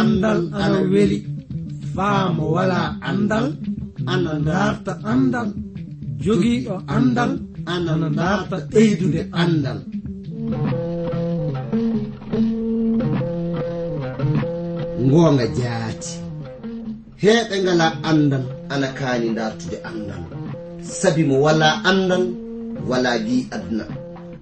andal 0.00 0.40
ana 0.62 0.78
weli. 0.92 1.18
faamo 1.94 2.44
wala 2.56 2.80
andal 3.10 3.46
ana 4.12 4.32
darta 4.48 4.92
andal. 5.12 5.48
Jogiiɗo 6.24 6.74
andal 6.96 7.32
ana 7.72 8.08
darta 8.18 8.56
ɓeydude 8.72 9.20
andal. 9.42 9.78
Ngoonga 15.06 15.46
jaati. 15.58 16.12
Heeɓe 17.22 17.54
ngala 17.64 17.86
andal 18.10 18.44
ana 18.72 18.88
kaani 18.98 19.28
dartude 19.38 19.76
andal. 19.90 20.22
Sabi 20.98 21.22
mo 21.28 21.36
wala 21.46 21.68
andal 21.90 22.24
wala 22.90 23.10
gi 23.26 23.38
aduna 23.54 23.84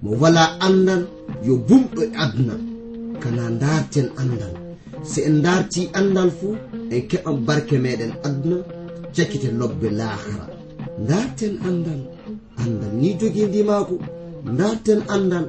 mo 0.03 0.09
wala 0.21 0.43
andal 0.67 1.01
yo 1.45 1.53
bumɗo 1.67 1.99
e 2.05 2.09
aduna 2.23 2.55
kana 3.21 3.43
darten 3.61 4.07
andal. 4.21 4.53
so 5.11 5.19
en 5.29 5.41
darti 5.45 5.81
andal 5.99 6.29
fuu 6.37 6.55
en 6.93 7.01
keɓan 7.09 7.37
barke 7.47 7.75
meɗen 7.85 8.11
aduna 8.27 8.57
jakkite 9.15 9.49
lobbe 9.59 9.87
lahara 9.99 10.45
darten 11.09 11.53
andal 11.67 12.01
andal 12.63 12.91
ni 13.01 13.09
jogii 13.19 13.45
ndimaako 13.49 13.95
darten 14.59 14.99
andal 15.15 15.45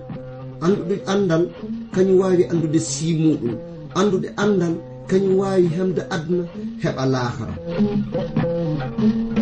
anduɗe 0.64 0.96
andal 1.12 1.42
kañum 1.94 2.18
wawi 2.20 2.44
andude 2.52 2.78
simuɗum. 2.90 3.54
Andude 3.98 4.28
andal 4.42 4.74
kañum 5.08 5.34
wawi 5.40 5.66
hemde 5.76 6.02
aduna 6.14 6.44
heɓa 6.82 7.04
lahara 7.12 7.54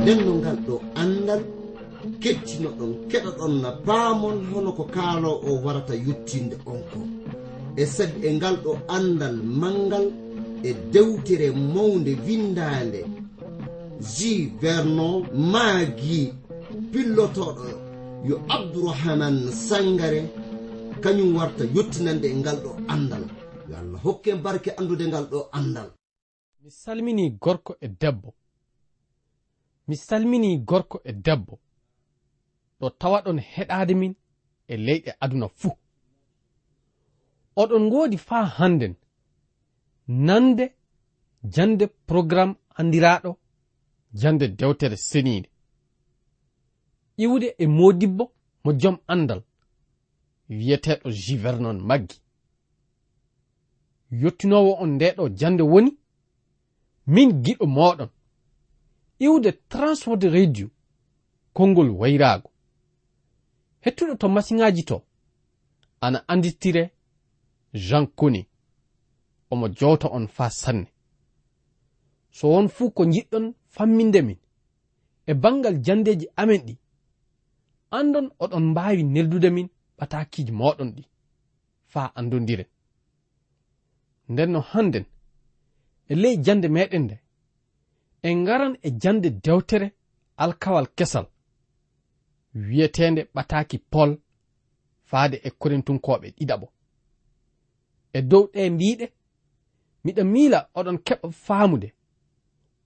nden 0.00 0.18
no 0.26 0.32
ngal 0.40 0.58
ɗo 0.66 0.74
andal 1.02 1.40
kettino 2.22 2.68
ɗon 2.78 2.92
keɗa 3.10 3.30
ɗon 3.38 3.52
na 3.62 3.70
paamon 3.86 4.36
hono 4.50 4.70
ko 4.78 4.84
kaalo 4.94 5.30
o 5.48 5.50
warata 5.64 5.94
yettinde 6.06 6.56
on 6.70 6.80
ko. 6.90 6.98
e 7.76 7.86
sed 7.86 8.24
e 8.24 8.32
ngal 8.36 8.56
ɗo 8.64 8.72
andal 8.88 9.36
mangal 9.60 10.06
e 10.62 10.74
dewtere 10.92 11.50
mawde 11.50 12.12
windande. 12.26 13.00
Ji 14.14 14.52
vernon 14.60 15.26
maagi 15.52 16.34
pillotoɗo 16.92 17.64
yo 18.28 18.36
abdourahaman 18.48 19.36
sangare 19.68 20.20
kañum 21.02 21.36
warta 21.36 21.64
yettinande 21.74 22.26
e 22.28 22.34
ngal 22.34 22.56
ɗo 22.64 22.70
andal. 22.88 23.24
Yo 23.68 23.76
allah 23.76 24.00
hokke 24.04 24.34
barke 24.44 24.70
andude 24.78 25.06
ngal 25.08 25.24
ɗo 25.32 25.48
andal. 25.52 25.90
Mi 26.62 26.70
salmini 26.70 27.30
gorko 27.30 27.76
e 27.80 27.88
debbo. 27.88 28.34
Mi 29.88 29.96
salmini 29.96 30.58
gorko 30.58 31.00
e 31.04 31.12
debbo. 31.12 31.58
Ɗo 32.80 32.90
tawa 32.90 33.22
ɗon 33.24 33.38
heɗade 33.38 33.94
min 33.94 34.14
e 34.68 34.76
leyɗe 34.76 35.12
aduna 35.20 35.48
fuu. 35.48 35.81
oɗon 37.56 37.82
ngoodi 37.86 38.18
faa 38.18 38.44
hannden. 38.58 38.94
Nande 40.08 40.64
jande 41.54 41.86
programme 42.06 42.54
andiraɗo 42.78 43.36
jande 44.20 44.48
dewtere 44.48 44.96
seniide 44.96 45.48
ƴiwde 47.18 47.54
e 47.58 47.66
modibbo 47.66 48.24
mo 48.64 48.72
jom 48.80 48.96
andal 49.06 49.42
wiyeteɗo 50.48 51.10
jivernon 51.10 51.78
maggi. 51.88 52.16
Yottinowo 54.10 54.72
on 54.82 54.90
ndeɗo 54.96 55.28
jande 55.38 55.62
woni 55.62 55.98
min 57.06 57.30
giɗo 57.44 57.66
moɗon 57.66 58.10
iwde 59.18 59.52
transwod 59.68 60.22
radio 60.24 60.68
konngol 61.52 61.90
wayraago. 62.00 62.50
Hettuɗo 63.84 64.14
to 64.20 64.28
masiŋaaji 64.28 64.82
to 64.84 64.96
ana 66.00 66.18
anditire 66.28 66.90
jean 67.72 68.06
koni 68.06 68.48
omo 69.50 69.68
jowta 69.68 70.08
on 70.08 70.26
fa 70.28 70.50
sanne. 70.50 70.86
So 72.30 72.48
won 72.48 72.68
fuu 72.68 72.90
ko 72.90 73.04
jiɗɗon 73.04 73.54
famminde 73.74 74.22
min 74.22 74.38
e 75.26 75.34
bangal 75.34 75.76
jandeji 75.84 76.26
amen 76.36 76.62
ɗi 76.66 76.74
andon 77.90 78.26
oɗon 78.42 78.64
mbawi 78.70 79.02
neldude 79.04 79.50
min 79.50 79.68
ɓatakiiji 79.98 80.52
moɗon 80.52 80.90
ɗi 80.96 81.02
fa 81.92 82.12
andodiren 82.18 82.66
nden 84.28 84.50
no 84.52 84.60
hannden 84.60 85.04
e 86.10 86.14
ley 86.22 86.36
jande 86.44 86.68
meɗen 86.68 87.02
nde 87.04 87.16
en 88.22 88.36
ngaran 88.42 88.74
e 88.82 88.88
jande 89.02 89.28
dewtere 89.44 89.88
alkawal 90.36 90.86
kesal 90.96 91.26
wiyetende 92.54 93.22
ɓataki 93.34 93.78
pol 93.92 94.10
faade 95.10 95.36
e 95.46 95.50
korintunkoɓe 95.60 96.28
ɗiɗaɓo. 96.36 96.66
e 98.12 98.22
dow 98.22 98.44
ɗe 98.52 98.70
mbiɗe 98.70 99.06
miɗen 100.04 100.26
miila 100.32 100.58
oɗon 100.78 100.98
keɓa 101.06 101.28
faamude. 101.44 101.88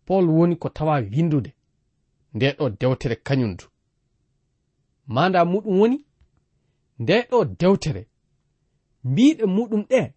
Pol 0.06 0.24
woni 0.36 0.56
ko 0.56 0.68
tawa 0.68 0.94
windude 1.12 1.50
nde 2.34 2.46
ɗo 2.58 2.70
dewtere 2.80 3.16
kañum 3.26 3.56
du. 3.56 3.64
Manda 5.06 5.44
muɗum 5.44 5.78
woni 5.80 5.98
nde 6.98 7.14
ɗo 7.30 7.44
dewtere. 7.60 8.02
Mbiɗe 9.04 9.44
muɗum 9.56 9.82
ɗe 9.90 10.14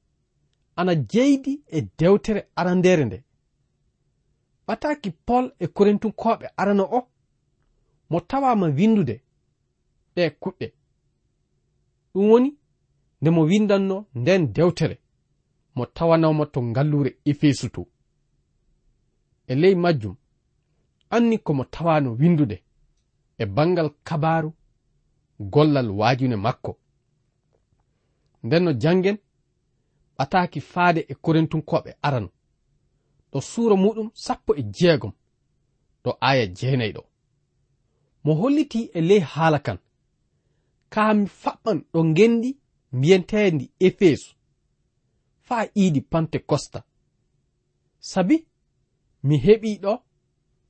ana 0.76 0.94
jeydi 1.12 1.64
e 1.68 1.82
dewtere 1.98 2.42
arandere 2.56 3.06
nde. 3.06 3.24
Ɓataki 4.68 5.10
pol 5.26 5.46
e 5.60 5.66
korintunkoɓe 5.68 6.46
arana 6.58 6.84
o 6.84 7.00
mo 8.10 8.20
tawama 8.30 8.68
windude 8.78 9.16
ɗe 10.16 10.24
kuɗɗe. 10.42 10.68
Ɗum 12.14 12.30
woni 12.32 12.59
nde 13.22 13.30
mo 13.30 13.42
windanno 13.42 14.06
nden 14.16 14.54
dewtere. 14.54 14.98
Mo 15.76 15.86
tawanawmo 15.86 16.46
to 16.46 16.60
ngallure 16.64 17.18
efesu 17.26 17.70
to 17.70 17.88
e 19.48 19.56
ley 19.56 19.76
majjum 19.76 20.16
anni 21.10 21.38
komo 21.38 21.64
tawano 21.64 22.12
windude 22.20 22.64
e 23.38 23.46
bangal 23.46 23.90
kabaru 24.04 24.54
gollal 25.40 25.90
wajune 26.00 26.36
makko. 26.36 26.78
Nden 28.44 28.64
no 28.64 28.74
jangen 28.74 29.18
ɓataki 30.18 30.60
faade 30.62 31.02
e 31.12 31.14
korintunkoɓe 31.24 31.92
arano 32.02 32.30
ɗo 33.32 33.40
suura 33.42 33.76
muɗum 33.84 34.10
sappo 34.14 34.52
e 34.56 34.64
jeegom 34.76 35.14
ɗo 36.04 36.12
aya 36.30 36.46
jeenayi 36.58 36.94
ɗo 36.98 37.04
mo 38.24 38.32
holliti 38.40 38.82
e 38.94 39.02
ley 39.02 39.20
haala 39.20 39.60
kan 39.66 39.80
kaami 40.94 41.26
faɓɓan 41.42 41.78
ɗo 41.94 42.00
ngendi 42.12 42.50
mbiyentendi 42.92 43.72
efeso 43.80 44.36
faa 45.48 45.66
iidi 45.78 46.02
pantekosta 46.02 46.84
sabi 48.00 48.48
mi 49.24 49.36
heɓiɗo 49.38 49.94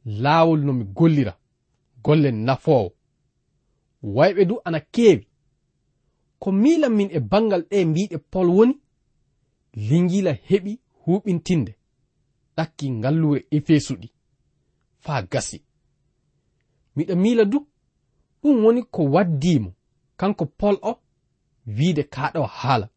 laawol 0.05 0.61
no 0.65 0.73
mi 0.73 0.83
gollira 0.83 1.33
golle 2.03 2.31
nafoowo. 2.31 2.91
Wayɓe 4.03 4.45
du 4.45 4.55
ana 4.65 4.79
keewi. 4.79 5.27
Ko 6.39 6.51
miilan 6.51 6.93
min 6.95 7.09
e 7.11 7.19
bangal 7.19 7.63
ɗe 7.69 7.85
mbiɗe 7.85 8.17
pol 8.31 8.47
woni 8.49 8.75
lingila 9.89 10.31
heɓi 10.49 10.79
huɓintinde 11.05 11.71
ɗakki 12.55 12.91
ngalluure 12.91 13.45
efesu 13.51 13.93
ɗi 14.01 14.07
faa 15.03 15.21
gasi. 15.31 15.57
Miɗa 16.95 17.15
miila 17.15 17.45
du 17.45 17.67
ɗum 18.41 18.63
woni 18.65 18.81
ko 18.83 19.03
waddimo 19.13 19.73
kanko 20.17 20.45
pol 20.45 20.77
o 20.81 20.91
wiide 21.77 22.03
kaɗo 22.13 22.41
haala. 22.57 22.87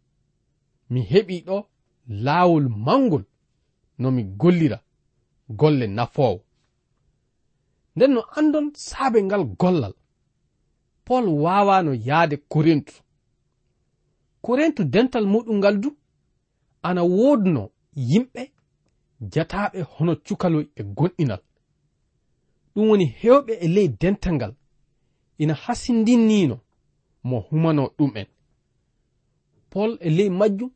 Mi 0.90 1.00
heɓi 1.10 1.36
ɗo 1.46 1.56
laawol 2.24 2.66
mangol 2.86 3.24
no 3.98 4.10
mi 4.10 4.22
gollira 4.40 4.78
golle 5.58 5.86
nafoowo. 5.86 6.40
Nden 7.96 8.10
no 8.14 8.20
andon 8.38 8.66
saabe 8.74 9.18
ngal 9.22 9.44
gollal 9.60 9.94
pol 11.04 11.24
wawano 11.44 11.92
yahde 12.08 12.36
korintu 12.52 12.94
korintu 14.44 14.82
dental 14.84 15.26
muɗum 15.32 15.56
ngal 15.58 15.76
du 15.82 15.90
ana 16.82 17.02
wodno 17.16 17.62
yimɓe 18.10 18.42
jataɓe 19.32 19.78
hono 19.92 20.12
cukaloy 20.26 20.66
e 20.76 20.82
gonɗinal. 20.96 21.42
Ɗum 22.74 22.88
woni 22.88 23.06
hewɓe 23.20 23.52
e 23.64 23.66
ley 23.74 23.88
dental 24.00 24.34
ngal 24.34 24.52
ina 25.42 25.54
hasindinino 25.54 26.56
mo 27.28 27.36
humano 27.48 27.82
ɗum 27.98 28.12
en 28.20 28.26
pol 29.72 29.90
e 30.00 30.08
ley 30.16 30.30
majjum 30.38 30.70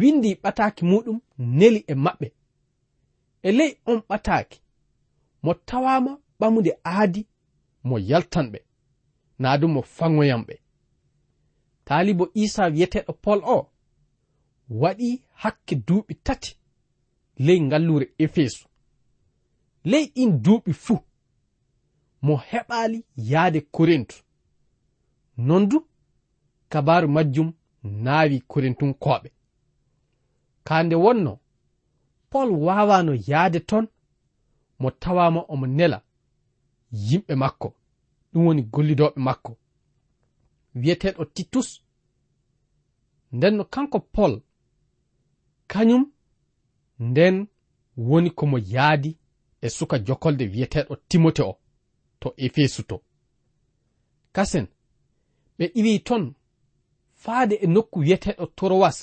windi 0.00 0.30
ɓataki 0.42 0.82
muɗum 0.90 1.18
neli 1.58 1.80
e 1.92 1.94
maɓɓe. 2.04 2.26
E 3.42 3.50
ley 3.58 3.72
on 3.90 3.98
ɓataki 4.08 4.58
mo 5.44 5.52
tawama 5.68 6.12
ɓamude 6.38 6.72
aadi 6.92 7.22
mo 7.88 7.94
yaltanɓe 8.10 8.58
naa 9.42 9.56
du 9.60 9.66
mo 9.74 9.80
fangoyanɓe 9.96 10.54
taalibo 11.86 12.24
isa 12.42 12.62
wiyeteɗo 12.74 13.12
pol 13.24 13.40
o 13.54 13.56
waɗi 14.80 15.08
hakke 15.42 15.74
duuɓi 15.86 16.14
tati 16.26 16.50
ley 17.46 17.58
ngallure 17.66 18.06
efeso 18.24 18.64
ley 19.90 20.04
ɗin 20.14 20.30
duuɓi 20.44 20.72
fuu 20.84 20.98
mo 22.26 22.34
heɓaali 22.50 22.98
yahde 23.30 23.60
korintu 23.74 24.16
non 25.36 25.62
du 25.70 25.78
kabaru 26.72 27.08
majjum 27.08 27.48
naawi 27.82 28.40
korintunkoɓe 28.40 29.30
kande 30.64 30.96
wonno 30.96 31.40
paul 32.30 32.50
wawano 32.50 33.12
yaade 33.28 33.60
ton 33.60 33.88
mo 34.78 34.90
tawama 34.90 35.40
omo 35.48 35.66
nela 35.66 35.98
yimɓe 36.92 37.34
makko 37.34 37.68
ɗum 38.32 38.46
woni 38.46 38.62
gollidoɓe 38.62 39.20
makko. 39.20 39.58
Wiyeteɗo 40.74 41.24
titus. 41.34 41.68
Ndenno 43.32 43.64
kanko 43.64 43.98
paul 44.00 44.42
kañum 45.66 46.12
nden 46.98 47.46
woni 47.96 48.30
komo 48.30 48.58
yaadi 48.58 49.18
e 49.60 49.68
suka 49.70 49.98
jokolde 50.06 50.44
wiyeteɗo 50.52 50.96
timote 51.08 51.42
o 51.42 51.58
to 52.20 52.34
efesu 52.36 52.82
to. 52.82 52.96
Kasen 54.32 54.66
ɓe 55.58 55.64
iwi 55.78 56.00
ton 56.06 56.34
faade 57.22 57.54
e 57.54 57.66
nokku 57.66 57.98
wiyeteɗo 58.02 58.44
torowas. 58.56 58.98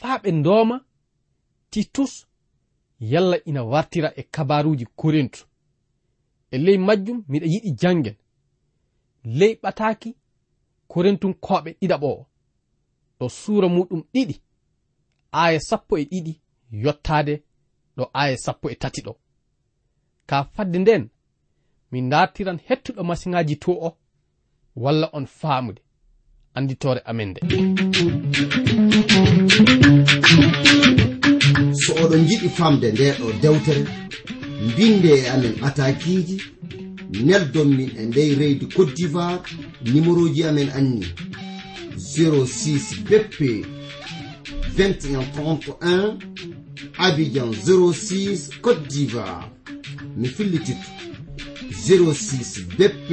Faa 0.00 0.18
ɓe 0.22 0.30
ndooma 0.32 0.76
titus 1.70 2.12
yalla 3.00 3.36
ina 3.44 3.62
wartira 3.72 4.12
e 4.16 4.22
kabaruji 4.34 4.86
korintu 5.00 5.40
e 6.50 6.58
ley 6.64 6.78
majjum 6.86 7.18
miɗa 7.30 7.46
yiɗi 7.52 7.70
jangen 7.80 8.16
ley 9.38 9.52
ɓataaki 9.62 10.10
korintun 10.92 11.34
koɓe 11.44 11.70
ɗiɗaɓo 11.80 12.08
o 12.18 12.26
ɗo 13.18 13.26
suura 13.28 13.68
muɗum 13.68 14.02
ɗiɗi 14.14 14.34
aaya 15.40 15.60
sappo 15.68 15.94
e 15.98 16.04
ɗiɗi 16.10 16.32
yottaade 16.84 17.34
ɗo 17.96 18.04
aaya 18.14 18.36
sappo 18.44 18.66
e 18.70 18.74
tati 18.82 19.00
ɗo. 19.06 19.12
Ka 20.28 20.44
fadde 20.54 20.78
nden 20.78 21.04
min 21.90 22.10
dartiran 22.10 22.58
hettuɗo 22.66 23.02
masiŋaji 23.08 23.56
to 23.62 23.72
o 23.86 23.88
walla 24.76 25.06
on 25.12 25.26
faamude. 25.26 25.82
anditore 26.58 27.00
amen 27.10 27.28
nde. 27.30 27.40
So 31.80 31.90
oɗon 32.02 32.22
jiɗi 32.28 32.48
famde 32.58 32.86
nde 32.92 33.06
ɗo 33.18 33.26
dewtere 33.42 33.84
mbinde 34.66 35.10
e 35.18 35.28
amen 35.34 35.54
atakiji 35.66 36.36
neldon 37.26 37.68
min 37.78 37.90
e 38.00 38.02
ndey 38.10 38.30
reydi 38.40 38.66
cote 38.74 38.92
d'ivoire 38.96 39.42
numéro 39.92 40.28
ji 40.34 40.42
amen 40.44 40.70
anni 40.78 41.06
06 41.96 43.02
bp 43.08 43.38
2131 44.76 46.18
abidjan 46.98 47.50
06 47.52 48.60
cote 48.60 48.82
d'ivoire. 48.90 49.46
Mi 50.16 50.28
fillititto 50.28 50.90
06 51.70 52.64
bp 52.78 53.10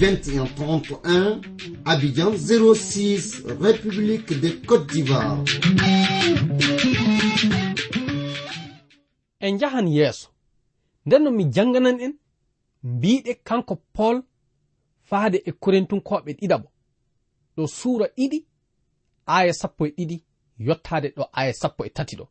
2131 0.00 1.42
Abidjan 1.84 2.32
06 2.34 3.44
République 3.60 4.32
de 4.40 4.48
Côte 4.66 4.86
d'Ivoire. 4.86 5.44
En 9.40 9.58
jahan 9.58 9.86
yeeso 9.86 10.28
nden 11.06 11.22
no 11.22 11.30
mi 11.30 11.44
janganan 11.52 12.00
en 12.00 12.14
mbiɗe 12.82 13.34
kanko 13.44 13.76
pol 13.92 14.22
faade 15.02 15.42
e 15.44 15.52
korintunkoɓe 15.52 16.32
ɗiɗabo 16.38 16.68
ɗo 17.56 17.66
suura 17.66 18.06
ɗiɗi 18.16 18.38
aya 19.26 19.52
sappo 19.52 19.86
e 19.86 19.90
ɗiɗi 19.96 20.24
yottaade 20.58 21.08
ɗo 21.16 21.24
aya 21.32 21.52
sappo 21.52 21.84
e 21.84 21.90
tati 21.90 22.16
ɗo. 22.16 22.26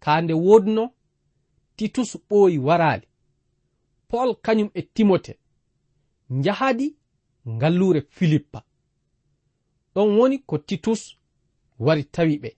Kaa 0.00 0.20
nde 0.20 0.34
woodno 0.34 0.84
titus 1.76 2.16
ɓooyi 2.28 2.58
waraali. 2.58 3.06
Pol 4.08 4.36
kañum 4.44 4.70
e 4.74 4.82
timote 4.82 5.38
njahadi 6.32 6.96
ngallure 7.48 8.00
filippa. 8.00 8.62
Ɗon 9.94 10.08
woni 10.18 10.38
ko 10.38 10.58
titus 10.58 11.02
wari 11.78 12.04
tawi 12.14 12.34
ɓe 12.42 12.50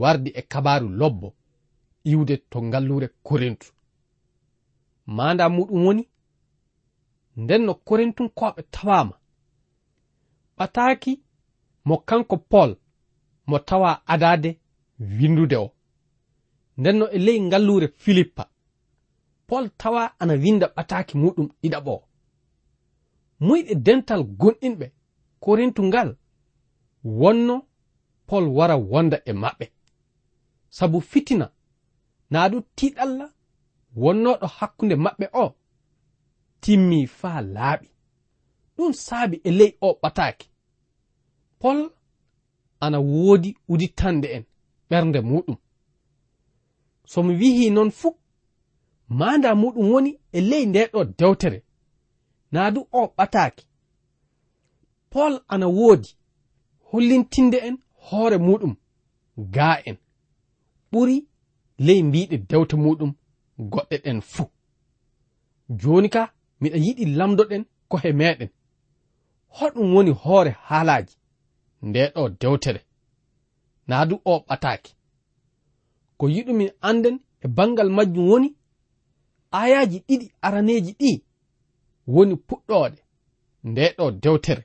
wardi 0.00 0.30
e 0.34 0.42
kabaru 0.42 0.88
lobbo 0.88 1.28
iwde 2.04 2.36
to 2.50 2.58
ngallure 2.62 3.08
korintu. 3.26 3.68
Manda 5.06 5.44
muɗum 5.48 5.84
woni 5.86 6.04
nden 7.36 7.62
no 7.66 7.74
korintun 7.74 8.28
koɓe 8.38 8.62
tawama. 8.74 9.16
Ɓataki 10.56 11.12
mo 11.84 11.96
kanko 12.08 12.36
paul 12.50 12.70
mo 13.48 13.58
tawa 13.68 13.90
adade 14.12 14.50
windude 15.18 15.56
o. 15.56 15.68
Nden 16.78 16.96
no 16.98 17.06
e 17.10 17.18
ley 17.18 17.38
ngallure 17.40 17.88
filippa. 18.02 18.44
Paul 19.46 19.70
tawa 19.80 20.02
ana 20.20 20.34
winda 20.34 20.66
ɓataki 20.76 21.14
muɗum 21.22 21.48
ɗiɗaɓo. 21.62 21.94
muyɗe 23.46 23.74
dental 23.86 24.22
gonɗinɓe 24.40 24.86
korintu 25.42 25.82
ngal 25.88 26.10
wonno 27.20 27.54
pol 28.28 28.44
wara 28.56 28.76
wonda 28.90 29.16
e 29.30 29.32
maɓɓe. 29.42 29.66
Sabu 30.76 30.98
fitina 31.10 31.46
naa 32.32 32.46
ɗum 32.50 32.62
tiɗalla 32.76 33.26
wonnoɗo 34.02 34.46
hakkunde 34.56 34.94
maɓɓe 35.04 35.26
o 35.42 35.44
timmi 36.62 36.98
faa 37.18 37.40
laaɓi. 37.54 37.86
Ɗum 38.76 38.92
saabi 39.04 39.36
e 39.44 39.50
ley 39.58 39.72
o 39.80 39.88
ɓataaki. 40.02 40.46
Pol 41.60 41.78
ana 42.84 42.98
woodi 43.12 43.50
uditande 43.72 44.28
en 44.36 44.44
ɓernde 44.90 45.20
muɗum. 45.30 45.56
So 47.10 47.22
mi 47.22 47.32
wihi 47.40 47.70
noon 47.70 47.90
fuu 47.98 48.10
maanda 49.18 49.50
muɗum 49.62 49.86
woni 49.92 50.10
e 50.32 50.40
ley 50.50 50.64
ndeɗo 50.66 51.00
dewtere. 51.18 51.58
naa 52.52 52.70
du 52.74 52.80
o 52.92 53.00
ɓataake 53.16 53.62
pol 55.12 55.34
ana 55.52 55.66
woodi 55.78 56.08
hollintinde 56.88 57.58
en 57.68 57.76
hoore 58.06 58.36
muɗum 58.46 58.74
gaa 59.54 59.76
en 59.88 59.96
ɓuri 60.92 61.16
ley 61.86 62.00
mbiɗe 62.08 62.36
dewte 62.50 62.76
muɗum 62.84 63.12
goɗɗe 63.72 63.96
ɗen 64.04 64.20
fuu. 64.32 64.46
Jooni 65.80 66.08
ka 66.14 66.22
miɗa 66.60 66.76
yiɗi 66.84 67.04
lamdoɗen 67.18 67.62
ko 67.90 67.96
he 68.02 68.10
meɗen 68.20 68.50
hoɗum 69.56 69.86
woni 69.94 70.10
hoore 70.22 70.50
haalaaji 70.68 71.14
ndeɗo 71.88 72.22
dewtere. 72.40 72.80
Naa 73.88 74.04
du 74.08 74.14
o 74.24 74.32
ɓataake 74.48 74.90
ko 76.18 76.24
yiɗumin 76.34 76.70
anden 76.88 77.16
e 77.44 77.46
bangal 77.56 77.88
majjum 77.96 78.26
woni 78.30 78.48
ayaji 79.60 79.98
ɗiɗi 80.08 80.26
araneji 80.46 80.92
ɗi 81.00 81.10
woni 82.06 82.34
puɗɗoɗe 82.36 82.98
nde 83.64 83.94
ɗo 83.96 84.10
dewtere. 84.22 84.62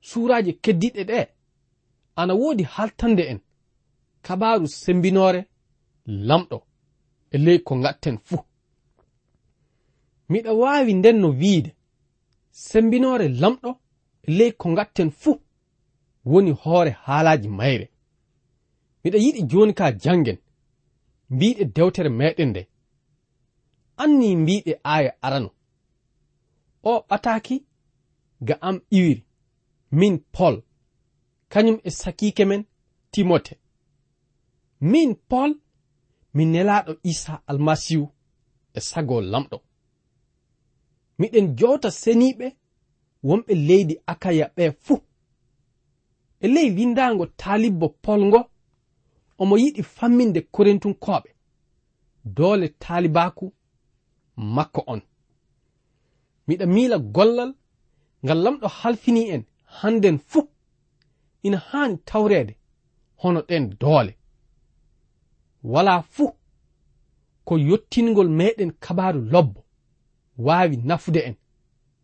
Suraji 0.00 0.52
keddiɗe 0.64 1.02
ɗe 1.10 1.18
ana 2.16 2.34
woodi 2.34 2.62
haltande 2.74 3.22
en 3.32 3.40
kabaru 4.22 4.66
sembinore 4.68 5.40
lamɗo 6.06 6.58
e 7.34 7.38
ley 7.38 7.58
ko 7.58 7.74
gatten 7.84 8.18
fuu. 8.18 8.42
Miɗa 10.30 10.52
wawi 10.60 10.92
nden 10.94 11.16
no 11.20 11.28
wiide 11.40 11.70
sembinore 12.50 13.26
lamɗo 13.28 13.70
e 14.26 14.30
ley 14.38 14.52
ko 14.52 14.74
gatten 14.74 15.10
fuu 15.10 15.40
woni 16.24 16.50
hoore 16.50 16.90
haalaji 17.04 17.48
mayre. 17.48 17.86
Miɗa 19.02 19.18
yiɗi 19.24 19.42
joni 19.50 19.72
ka 19.74 19.92
jangen 20.02 20.38
mbiɗe 21.30 21.64
dewtere 21.74 22.08
meɗen 22.08 22.48
nde. 22.50 22.62
Anni 24.02 24.36
mbiɗe 24.36 24.72
aya 24.94 25.12
arano 25.22 25.50
o 26.82 27.04
ataki 27.08 27.66
ga 28.40 28.54
am 28.60 28.80
iwiri 28.90 29.24
min 29.92 30.18
paul. 30.18 30.62
Kañum 31.48 31.80
e 31.84 31.90
sakike 31.90 32.44
men 32.44 32.64
timote. 33.10 33.54
Min 34.80 35.14
paul 35.14 35.54
mi 36.34 36.44
nelaɗo 36.44 36.92
isa 37.02 37.42
almasihu 37.46 38.06
e 38.74 38.80
sago 38.80 39.20
lamɗo. 39.20 39.58
Miɗen 41.18 41.46
jota 41.58 41.88
seniɓe 41.90 42.46
wonɓe 43.26 43.52
leydi 43.68 43.94
akaya 44.12 44.46
ɓe 44.56 44.64
fuu 44.84 45.00
e 46.40 46.48
ley 46.54 46.70
windago 46.76 47.26
talibbo 47.26 47.88
polgo 48.04 48.40
omo 49.40 49.54
yiɗi 49.62 49.82
famminde 49.82 50.40
korintunkoɓe 50.54 51.30
doole 52.36 52.68
talibaku 52.82 53.46
makko 54.36 54.80
on. 54.92 55.00
miɗa 56.46 56.66
miila 56.74 56.98
gollal 56.98 57.50
ngal 58.24 58.38
lamɗo 58.44 58.66
halfini 58.68 59.22
en 59.34 59.42
hannden 59.78 60.18
fuu 60.18 60.48
ina 61.42 61.58
haani 61.68 61.96
tawreede 62.08 62.54
hono 63.20 63.40
ɗen 63.48 63.64
doole. 63.80 64.12
Walaa 65.62 66.02
fuu 66.02 66.30
ko 67.44 67.58
yottingol 67.58 68.28
meɗen 68.28 68.70
kabaaru 68.84 69.20
lobbo 69.32 69.60
waawi 70.46 70.76
nafude 70.76 71.20
en 71.28 71.36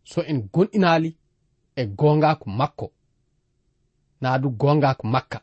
so 0.03 0.21
en 0.21 0.39
gonɗinaali 0.53 1.09
e 1.75 1.85
goongaaku 1.99 2.49
makko. 2.49 2.87
Naa 4.21 4.37
du 4.41 4.49
goongaaku 4.49 5.07
makka. 5.07 5.39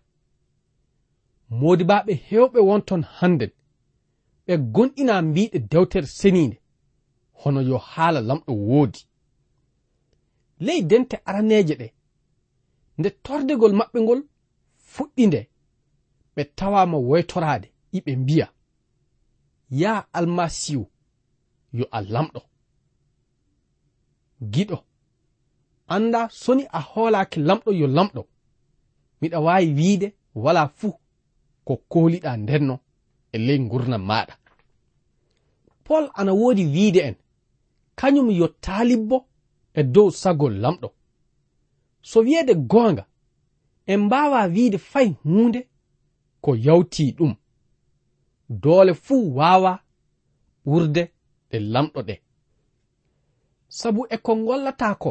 Moodibaaɓe 1.50 2.12
heewɓe 2.28 2.58
wonton 2.68 3.02
hannden 3.18 3.50
ɓe 4.46 4.54
gonɗinaa 4.74 5.22
mbiiɗe 5.22 5.58
dewtere 5.70 6.06
seniinde. 6.06 6.58
hono 7.40 7.60
yo 7.70 7.78
haala 7.78 8.20
lamɗo 8.28 8.52
woodi. 8.68 9.00
Ley 10.66 10.80
dente 10.90 11.16
araneeje 11.28 11.74
ɗe 11.80 11.86
nde 12.98 13.08
tordegol 13.24 13.72
maɓɓe 13.78 13.98
ngol 14.04 14.20
fuɗɗi 14.92 15.22
nde 15.26 15.40
ɓe 16.34 16.42
tawama 16.58 16.96
woytoraade 17.08 17.68
iɓe 17.96 18.12
mbiya. 18.22 18.46
Yaa 19.80 20.00
almasihu 20.18 20.84
yo 21.78 21.84
a 21.90 21.98
lamɗo. 22.12 22.40
Giɗo 24.52 24.78
anda 25.94 26.20
soni 26.42 26.64
a 26.78 26.80
hoolaki 26.90 27.38
lamɗo 27.48 27.70
yo 27.80 27.86
lamɗo. 27.96 28.22
Miɗa 29.20 29.38
waawi 29.46 29.68
wiide 29.78 30.08
wala 30.34 30.62
fuu 30.78 30.92
ko 31.66 31.72
kooliɗa 31.90 32.30
ndenno 32.42 32.74
e 33.34 33.38
ley 33.46 33.58
gurdam 33.70 34.02
maɗa 34.10 34.34
pol 35.84 36.04
ana 36.14 36.32
woodi 36.40 36.64
wiide 36.74 37.00
en. 37.08 37.16
kañum 37.98 38.28
yo 38.30 38.46
taalibbo 38.64 39.16
e 39.74 39.82
dow 39.94 40.08
sagol 40.10 40.54
lamɗo. 40.62 40.88
So 42.08 42.20
wiyeede 42.20 42.54
goonga 42.54 43.04
en 43.86 44.00
mbaawa 44.06 44.40
wiide 44.54 44.78
fay 44.78 45.08
huunde 45.22 45.60
ko 46.40 46.50
yawtii 46.66 47.12
ɗum. 47.18 47.32
Doole 48.62 48.94
fuu 48.94 49.34
waawa 49.36 49.72
ɓurde 50.66 51.02
ɗe 51.50 51.58
lamɗo 51.72 52.00
ɗe. 52.08 52.14
Sabu 53.78 54.00
e 54.10 54.16
ko 54.24 54.32
ngollata 54.36 54.94
ko 55.02 55.10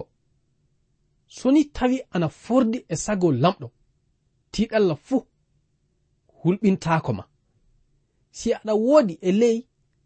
so 1.27 1.51
ni 1.51 1.61
tawi 1.75 1.97
ana 2.11 2.29
fordi 2.29 2.85
e 2.89 2.95
sago 2.95 3.31
lamɗo 3.31 3.67
tiiɗalla 4.51 4.95
fuu 4.95 5.21
hulɓintaako 6.39 7.11
ma. 7.17 7.23
Si 8.37 8.47
aɗa 8.53 8.73
woodi 8.85 9.13
e 9.21 9.31
ley 9.31 9.57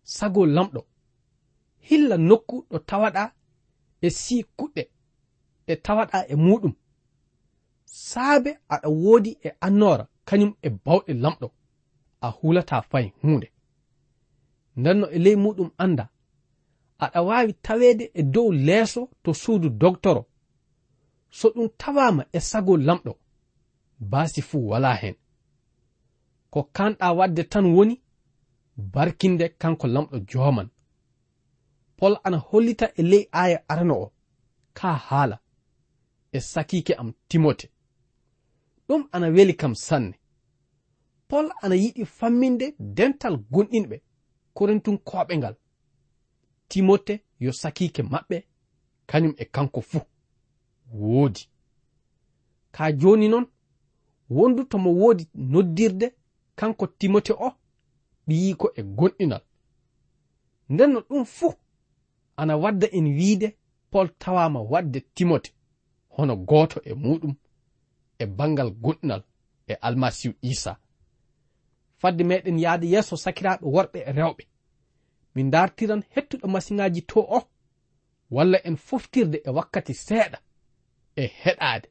sago 0.03 0.45
lamɗo. 0.45 0.88
hilla 1.87 2.17
nokku 2.17 2.55
ɗo 2.69 2.77
tawaɗa 2.89 3.23
e 4.01 4.09
si 4.09 4.35
kuɗɗe 4.57 4.83
ɗe 5.65 5.73
tawaɗa 5.85 6.17
e 6.27 6.35
muɗum. 6.35 6.73
Saabe 7.85 8.51
aɗa 8.73 8.89
woodi 8.89 9.31
e 9.47 9.49
annora 9.65 10.05
kañum 10.27 10.53
e 10.61 10.69
bawɗe 10.69 11.13
lamɗo 11.23 11.47
a 12.21 12.27
hulata 12.37 12.81
fay 12.81 13.11
hunde 13.21 13.47
ndenno 14.79 15.05
e 15.15 15.17
ley 15.25 15.35
muɗum 15.43 15.69
anda 15.83 16.05
aɗa 17.03 17.19
wawi 17.29 17.53
taweede 17.65 18.05
e 18.13 18.21
dow 18.33 18.51
leeso 18.51 19.01
to 19.23 19.33
suudu 19.33 19.69
doktoro 19.81 20.25
so 21.37 21.47
ɗum 21.55 21.69
tawama 21.77 22.23
e 22.37 22.39
sago 22.39 22.77
lamɗo 22.77 23.13
baasi 24.11 24.41
fuu 24.49 24.69
wala 24.71 24.91
hen 25.01 25.15
ko 26.49 26.59
kanɗa 26.75 27.07
wadde 27.17 27.43
tan 27.51 27.65
woni 27.75 27.95
barkinde 28.93 29.45
kanko 29.61 29.87
lamɗo 29.87 30.17
joman 30.29 30.69
pol 31.99 32.17
ana 32.23 32.37
hollita 32.37 32.91
e 32.95 33.03
ley 33.03 33.27
aya 33.31 33.69
arano 33.69 33.95
o 34.01 34.11
ka 34.73 34.93
haala. 34.93 35.39
E 36.31 36.39
sakike 36.39 36.93
am 36.93 37.13
timote. 37.27 37.69
Ɗum 38.87 39.07
ana 39.11 39.27
weli 39.27 39.53
kam 39.53 39.75
sanne. 39.75 40.15
Pol 41.27 41.51
ana 41.61 41.75
yiɗi 41.75 42.05
famminde 42.05 42.75
dental 42.79 43.37
gonɗinɓe 43.51 44.01
korintun 44.53 44.97
koɓe 44.97 45.37
ngal. 45.37 45.55
Timote 46.67 47.13
yo 47.39 47.51
sakike 47.51 48.01
maɓɓe 48.03 48.37
kañum 49.09 49.33
e 49.37 49.45
kanko 49.45 49.81
fuu. 49.81 50.01
Woodi. 50.93 51.49
Ka 52.71 52.91
joni 52.91 53.27
noon 53.27 53.45
wondu 54.29 54.63
tomo 54.63 54.89
woodi 54.91 55.27
noddirde 55.33 56.07
kanko 56.55 56.87
timote 56.87 57.33
o 57.33 57.51
ɓiyiko 58.27 58.67
e 58.75 58.81
gonɗinal. 58.83 59.41
Ndenno 60.69 60.99
ɗum 61.09 61.25
fuu 61.25 61.53
ana 62.41 62.53
wadda 62.63 62.87
en 62.97 63.07
wiide 63.17 63.49
pol 63.91 64.07
tawama 64.21 64.59
wadde 64.71 64.99
timote 65.15 65.49
hono 66.15 66.35
gooto 66.49 66.77
e 66.83 66.93
muɗum 66.93 67.33
e 68.19 68.25
bangal 68.37 68.69
goɗɗinal 68.83 69.23
e 69.67 69.73
almasihu 69.87 70.33
isa 70.51 70.73
fadde 72.01 72.23
meɗen 72.23 72.59
yahde 72.63 72.87
yeeso 72.93 73.15
sakiraɓe 73.23 73.65
worɓe 73.75 73.99
e 74.09 74.11
rewɓe. 74.17 74.43
Min 75.35 75.51
dartiran 75.51 76.03
hettuɗo 76.13 76.47
masiŋaji 76.53 77.01
to 77.09 77.19
o 77.19 77.39
walla 78.35 78.57
en 78.67 78.77
foftirde 78.87 79.37
e 79.45 79.49
wakkati 79.57 79.93
seeɗa 79.93 80.37
e 81.15 81.23
heɗade 81.41 81.87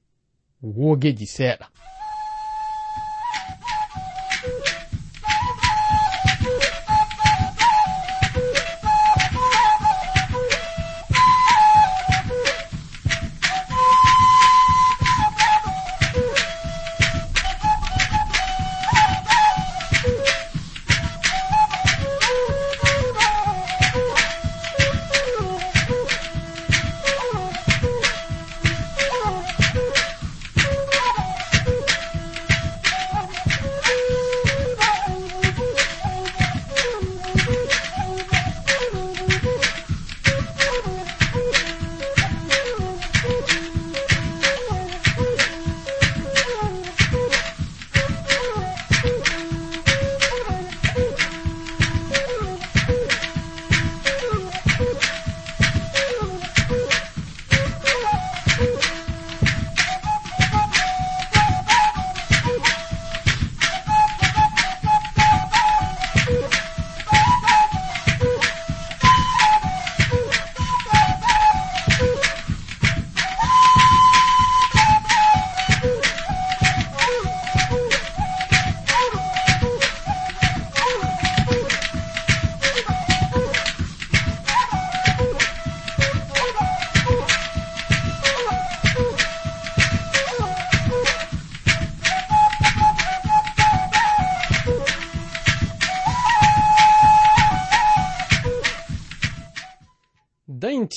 woogeji 0.62 1.26
seeɗa. 1.26 1.67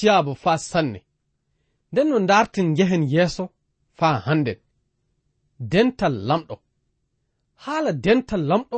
ciyaaba 0.02 0.34
faa 0.44 0.58
sanne. 0.72 1.00
Nden 1.92 2.08
no 2.10 2.18
dartin 2.30 2.68
njehen 2.74 3.04
yeeso 3.14 3.44
faa 4.00 4.18
hannden. 4.26 4.60
Dental 5.72 6.16
lamɗo. 6.30 6.56
Haala 7.64 7.92
dental 8.06 8.42
lamɗo 8.52 8.78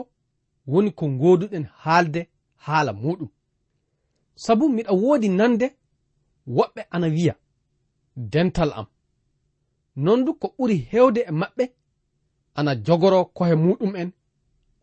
woni 0.71 0.91
ko 0.97 1.05
gooduɗen 1.21 1.65
haalde 1.83 2.21
haala 2.65 2.91
muɗum 3.01 3.29
sabu 4.43 4.65
miɗa 4.75 4.93
woodi 5.03 5.27
nande 5.39 5.67
woɓɓe 6.57 6.81
ana 6.95 7.07
wiya 7.15 7.33
dental 8.33 8.71
am. 8.79 8.87
Nondu 10.05 10.31
ko 10.41 10.47
ɓuri 10.57 10.75
heewde 10.89 11.21
e 11.29 11.31
maɓɓe 11.41 11.63
ana 12.57 12.71
jogoro 12.85 13.19
kohe 13.37 13.55
muɗum 13.65 13.93
en 14.01 14.09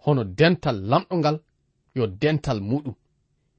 hono 0.05 0.23
dental 0.39 0.77
lamɗo 0.91 1.15
ngal 1.21 1.37
yo 1.97 2.05
dental 2.23 2.59
muɗum 2.71 2.95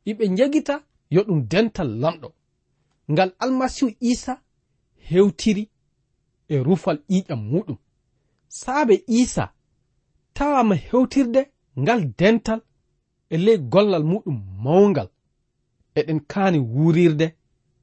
iɓe 0.10 0.24
jagita 0.38 0.76
yo 1.14 1.22
ɗum 1.28 1.40
dental 1.52 1.90
lamɗo. 2.04 2.30
ngal 3.12 3.32
almasihu 3.44 3.92
isa 4.00 4.34
hewtiri 5.10 5.64
e 6.48 6.56
rufal 6.68 6.98
ƴiƴam 7.10 7.42
muɗum. 7.52 7.78
Saabe 8.48 8.96
isa 9.08 9.54
tawama 10.34 10.76
hewtirde 10.76 11.42
ngal 11.80 12.02
dental 12.20 12.62
e 13.30 13.38
ley 13.46 13.58
gollal 13.58 14.04
muɗum 14.12 14.38
mawngal. 14.64 15.10
Eɗen 16.00 16.20
kaani 16.32 16.60
wurirde 16.60 17.28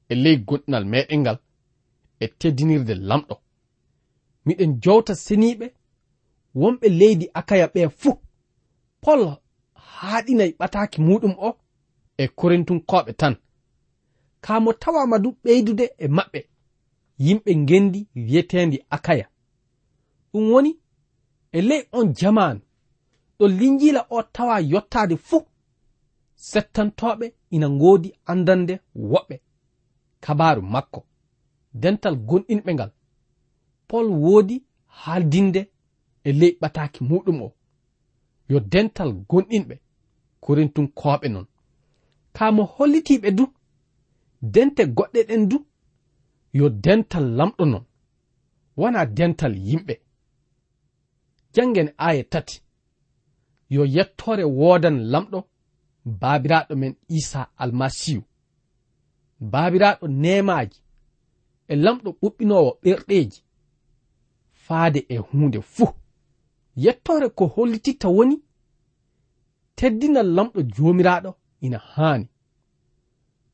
e 0.09 0.15
ley 0.23 0.37
gonɗinal 0.47 0.85
meɗen 0.91 1.19
ngal 1.23 1.37
e 2.19 2.25
teddinirde 2.39 2.93
lamɗo. 3.09 3.35
Miɗen 4.45 4.71
jowta 4.83 5.13
seniɓe 5.25 5.67
wonɓe 6.59 6.87
leydi 6.99 7.25
akaya 7.39 7.67
ɓe 7.73 7.81
fuu 7.99 8.13
pol 9.03 9.21
haaɗinayi 9.95 10.51
ɓataaki 10.59 10.97
muɗum 11.07 11.33
o 11.47 11.49
e 12.17 12.27
korintunkoɓe 12.39 13.13
tan. 13.21 13.35
kamo 14.41 14.73
tawama 14.73 15.19
du 15.19 15.29
ɓeydude 15.43 15.85
e 15.97 16.07
maɓɓe. 16.07 16.39
Yimɓe 17.25 17.51
ngendi 17.55 18.07
wiyetendi 18.15 18.77
akaya. 18.95 19.27
Ɗum 20.31 20.51
woni 20.51 20.71
e 21.51 21.59
ley 21.61 21.83
on 21.91 22.13
jamanu. 22.13 22.61
Ɗo 23.39 23.45
linjila 23.47 24.01
o 24.09 24.23
tawa 24.23 24.55
yottade 24.71 25.15
fuu. 25.27 25.45
Settantoɓe 26.35 27.25
ina 27.55 27.67
ngoodi 27.69 28.09
andande 28.31 28.73
woɓɓe. 28.95 29.35
Kabaru 30.23 30.61
makko. 30.61 30.99
Dental 31.73 32.15
gonɗinɓe 32.27 32.73
ngal. 32.73 32.91
Pol 33.87 34.07
woodi 34.23 34.63
haaldinde 34.85 35.61
e 36.23 36.31
ley 36.39 36.57
ɓataki 36.61 37.03
muɗum 37.09 37.41
o. 37.41 37.53
Yo 38.49 38.59
dental 38.59 39.11
gonɗinɓe. 39.29 39.75
Korintun 40.41 40.87
koɓe 40.99 41.27
non. 41.29 41.47
Kamo 42.33 42.63
hollitiɓe 42.63 43.31
du 43.37 43.45
dente 44.41 44.85
goɗɗe 44.85 45.23
ɗen 45.29 45.47
du 45.49 45.57
yo 46.53 46.69
dental 46.69 47.25
lamɗo 47.37 47.65
non 47.65 47.83
wona 48.77 49.05
dental 49.05 49.55
yimɓe. 49.67 49.95
Jangen 51.53 51.89
aya 51.97 52.23
tati 52.23 52.61
yo 53.69 53.85
yettore 53.85 54.43
woodan 54.43 54.97
lamɗo 55.11 55.39
baabiraɗo 56.21 56.75
men 56.75 56.95
isa 57.07 57.41
almasihu 57.57 58.23
baabiraɗo 59.51 60.07
nemaji 60.07 60.79
e 61.67 61.75
lamɗo 61.75 62.09
ɓuɓɓinowo 62.21 62.71
ɓerɗeji 62.83 63.39
faade 64.65 64.99
e 65.09 65.17
hunde 65.17 65.61
fuu. 65.61 65.93
Yettore 66.75 67.29
ko 67.29 67.45
hollititta 67.45 68.07
woni 68.07 68.35
teddinal 69.75 70.27
lamɗo 70.37 70.59
jomiraɗo 70.75 71.31
ina 71.61 71.77
haani. 71.77 72.27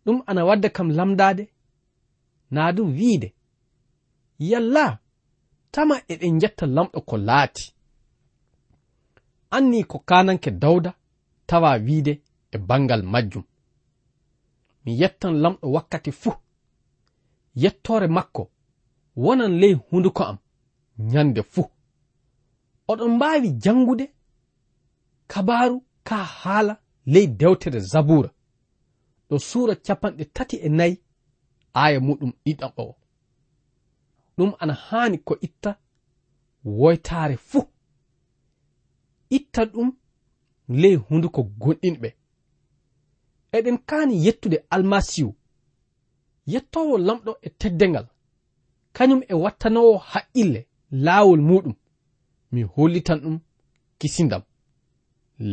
ɗum 0.05 0.17
ana 0.25 0.45
wadda 0.45 0.69
kam 0.69 0.89
lamdade 0.97 1.43
na 2.51 2.71
ɗum 2.75 2.89
wiide. 2.97 3.29
Yalla 4.39 4.99
tama 5.71 5.95
eɗen 6.11 6.39
jetta 6.41 6.65
lamɗo 6.75 6.99
ko 7.09 7.17
laati. 7.17 7.65
Anni 9.55 9.83
ko 9.83 9.97
kananke 9.99 10.51
dawda 10.51 10.91
tawa 11.47 11.69
wiide 11.85 12.13
e 12.51 12.57
bangal 12.57 13.01
majjum. 13.03 13.43
Mi 14.85 14.91
yettan 15.01 15.33
lamɗo 15.43 15.65
wakkati 15.75 16.11
fuu. 16.21 16.35
Yettore 17.61 18.07
makko 18.07 18.43
wonan 19.15 19.53
ley 19.61 19.73
hunduko 19.73 20.23
am 20.23 20.37
nyande 21.11 21.41
fuu. 21.43 21.65
Oɗon 22.87 23.11
mbaawi 23.15 23.49
jangude 23.63 24.05
kabaru 25.27 25.77
ka 26.03 26.15
haala 26.39 26.73
ley 27.05 27.27
dewtere 27.27 27.79
zabura 27.79 28.29
ɗo 29.29 29.35
suura 29.39 29.75
capanɗe 29.85 30.23
tati 30.35 30.55
e 30.57 30.69
nayi 30.69 30.95
aya 31.73 31.99
muɗum 31.99 32.31
ɗiɗam 32.43 32.71
o 32.77 32.95
ɗum 34.37 34.51
ana 34.61 34.73
haani 34.73 35.17
ko 35.27 35.33
itta 35.47 35.71
woytaare 36.65 37.37
fuu. 37.37 37.63
Itta 39.29 39.61
ɗum 39.73 39.89
ley 40.81 40.95
hunduko 40.95 41.41
gonɗinɓe 41.61 42.09
eɗen 43.57 43.77
kaani 43.89 44.13
yettude 44.25 44.57
almasihu 44.73 45.31
yettowo 46.51 46.97
lamɗo 47.07 47.31
e 47.41 47.49
teddengal 47.59 48.07
kañum 48.95 49.21
e 49.31 49.33
wattanowo 49.43 49.93
haqqille 50.11 50.61
laawol 51.05 51.41
muɗum. 51.49 51.75
Mi 52.51 52.61
hollitan 52.73 53.19
ɗum 53.23 53.37
kisindam. 53.99 54.43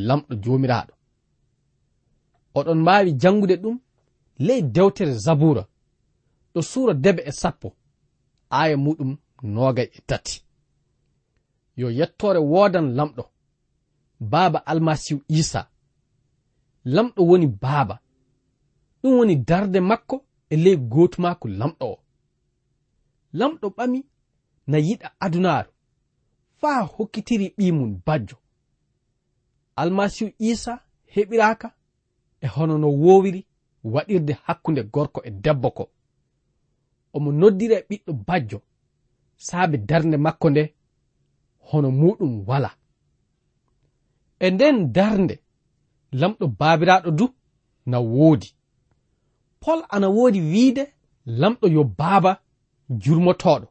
Lamɗo 0.06 0.32
joomiraaɗo. 0.42 0.92
oɗon 2.58 2.78
mbawi 2.82 3.10
jangude 3.20 3.56
ɗum 3.62 3.76
ley 4.46 4.62
dewtere 4.74 5.12
zabura. 5.24 5.62
Ɗo 6.54 6.60
suura 6.62 6.94
debe 6.94 7.22
e 7.26 7.32
sappo. 7.32 7.68
Aya 8.50 8.76
muɗum 8.84 9.16
nogay 9.54 9.88
e 9.92 10.00
tati. 10.08 10.44
Yo 11.76 11.86
yettore 11.98 12.38
wodan 12.52 12.86
lamɗo 12.96 13.24
baaba 14.20 14.58
almasihu 14.70 15.20
isa 15.28 15.70
lamɗo 16.84 17.20
woni 17.28 17.46
baaba. 17.46 18.00
Ɗum 19.02 19.12
woni 19.18 19.36
darde 19.48 19.80
makko 19.80 20.16
e 20.50 20.56
ley 20.64 20.76
gotumako 20.76 21.48
lamɗo 21.48 21.84
o. 21.94 21.98
Lamɗo 23.38 23.66
ɓami 23.76 24.00
na 24.66 24.78
yiɗa 24.86 25.08
adunaru 25.24 25.70
faa 26.60 26.80
hokkitiri 26.94 27.46
ɓi 27.56 27.72
mum 27.72 28.00
bajjo. 28.06 28.36
Almasihu 29.80 30.30
isa 30.38 30.72
heɓiraka 31.14 31.68
e 32.44 32.46
hono 32.54 32.78
no 32.78 32.88
wowiri 33.02 33.40
waɗirde 33.84 34.32
hakkunde 34.44 34.82
gorko 34.94 35.20
e 35.24 35.30
debbo 35.44 35.70
ko. 35.76 35.84
Omo 37.14 37.30
noddira 37.40 37.76
e 37.78 37.86
ɓiɗɗo 37.88 38.12
bajjo 38.26 38.58
saabe 39.46 39.76
darnde 39.88 40.16
makko 40.24 40.46
nde 40.50 40.62
hono 41.68 41.88
muɗum 42.00 42.32
wala. 42.48 42.70
E 44.44 44.50
nden 44.50 44.92
darnde 44.96 45.34
lamɗo 46.20 46.46
baabiraɗo 46.58 47.10
du 47.18 47.26
na 47.90 47.98
woodi. 48.00 48.48
Pol 49.60 49.80
ana 49.94 50.08
woodi 50.16 50.40
wiide 50.52 50.84
lamɗo 51.40 51.66
yo 51.76 51.82
baaba 51.84 52.32
jurmotoɗo 53.02 53.66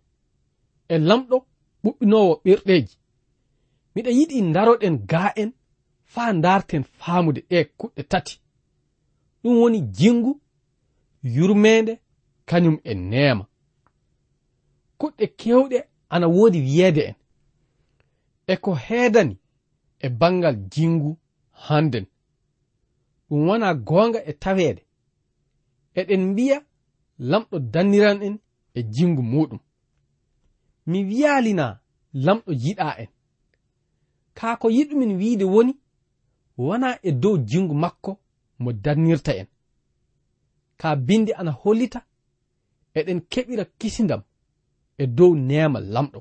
e 0.93 0.95
lamɗo 1.09 1.37
ɓuɓɓinowo 1.83 2.33
ɓerɗeji 2.43 2.95
miɗa 3.93 4.11
yiɗi 4.17 4.37
daroɗen 4.55 4.95
ga 5.09 5.23
en 5.41 5.51
faa 6.13 6.33
darten 6.43 6.83
faamude 6.99 7.41
ɗe 7.49 7.57
kuɗɗe 7.79 8.03
tati. 8.11 8.40
ɗum 9.43 9.57
woni 9.61 9.79
jingu 9.81 10.41
yurmede 11.23 11.99
kañum 12.45 12.77
e 12.83 12.93
neema. 12.93 13.45
Kuɗɗe 14.99 15.25
kewɗe 15.39 15.77
ana 16.13 16.27
woodi 16.27 16.59
wiyeede 16.61 17.01
en. 17.09 17.15
E 18.47 18.55
ko 18.63 18.71
heedani 18.85 19.35
e 19.99 20.07
bangal 20.09 20.55
jingu 20.73 21.17
handen 21.51 22.05
ɗum 23.29 23.47
wona 23.47 23.67
goonga 23.87 24.19
e 24.25 24.33
taweede. 24.33 24.81
Eɗen 25.99 26.23
mbiya 26.31 26.57
lamɗo 27.29 27.59
danniran 27.73 28.21
en 28.27 28.35
e 28.73 28.83
jingu 28.93 29.21
muɗum 29.21 29.59
mi 30.89 31.03
wiyalina 31.03 31.65
lamɗo 32.13 32.51
yiɗa 32.63 32.97
en. 33.03 33.07
Kaa 34.33 34.55
ko 34.61 34.67
yiɗumin 34.69 35.17
wiide 35.19 35.43
woni 35.53 35.73
wona 36.57 36.99
e 37.01 37.11
dow 37.11 37.37
jingu 37.37 37.73
makko 37.73 38.20
mo 38.63 38.71
dannirta 38.83 39.31
en. 39.41 39.47
Ka 40.79 40.89
bindi 41.07 41.31
ana 41.39 41.51
hollita 41.61 41.99
eɗen 42.99 43.19
keɓira 43.31 43.65
kisindam 43.79 44.21
e 45.01 45.03
dow 45.17 45.31
nema 45.49 45.79
lamɗo. 45.93 46.19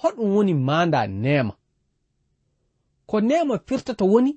Hoɗum 0.00 0.28
woni 0.34 0.54
manda 0.54 1.00
nema 1.24 1.54
ko 3.08 3.16
nema 3.28 3.54
firtata 3.66 4.04
woni 4.12 4.32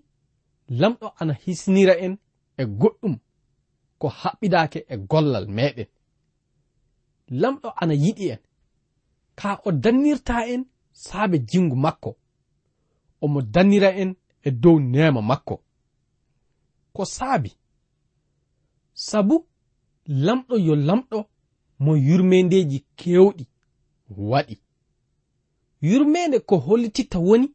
lamɗo 0.81 1.07
ana 1.19 1.33
hisnira 1.43 1.93
en 2.05 2.13
e 2.57 2.63
goɗɗum 2.79 3.15
ko 3.99 4.07
haɓɓidake 4.19 4.79
e 4.93 4.95
gollal 5.09 5.45
meɗen 5.57 5.87
lamɗo 7.41 7.69
ana 7.81 7.93
yiɗi 8.03 8.25
en. 8.33 8.41
Ka 9.39 9.49
o 9.65 9.71
dannirta 9.83 10.35
en 10.53 10.61
saabe 10.91 11.37
jingu 11.49 11.75
makko 11.75 12.11
omo 13.23 13.41
dannira 13.41 13.89
en 14.01 14.11
e 14.47 14.51
dow 14.51 14.79
nema 14.79 15.21
makko. 15.21 15.64
ko 16.95 17.03
saabi. 17.15 17.51
Sabu 18.93 19.35
lamɗo 20.25 20.55
yo 20.67 20.75
lamɗo 20.87 21.19
mo 21.83 21.91
yurmendeji 22.07 22.77
kewɗi 22.99 23.43
waɗi. 24.29 24.55
Yurmende 25.87 26.37
ko 26.47 26.55
hollititta 26.65 27.17
woni 27.27 27.47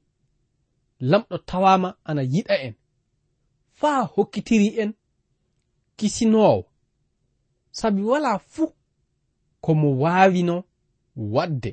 lamɗo 1.10 1.36
tawama 1.48 1.88
ana 2.08 2.22
yiɗa 2.32 2.54
en. 2.66 2.74
Faa 3.78 4.00
hokkitiri 4.14 4.68
en 4.82 4.90
kisinowo 5.98 6.62
sabi 7.78 8.02
wala 8.10 8.30
fuu 8.52 8.68
ko 9.64 9.70
mo 9.80 9.88
waawino 10.02 10.56
waɗde 11.34 11.70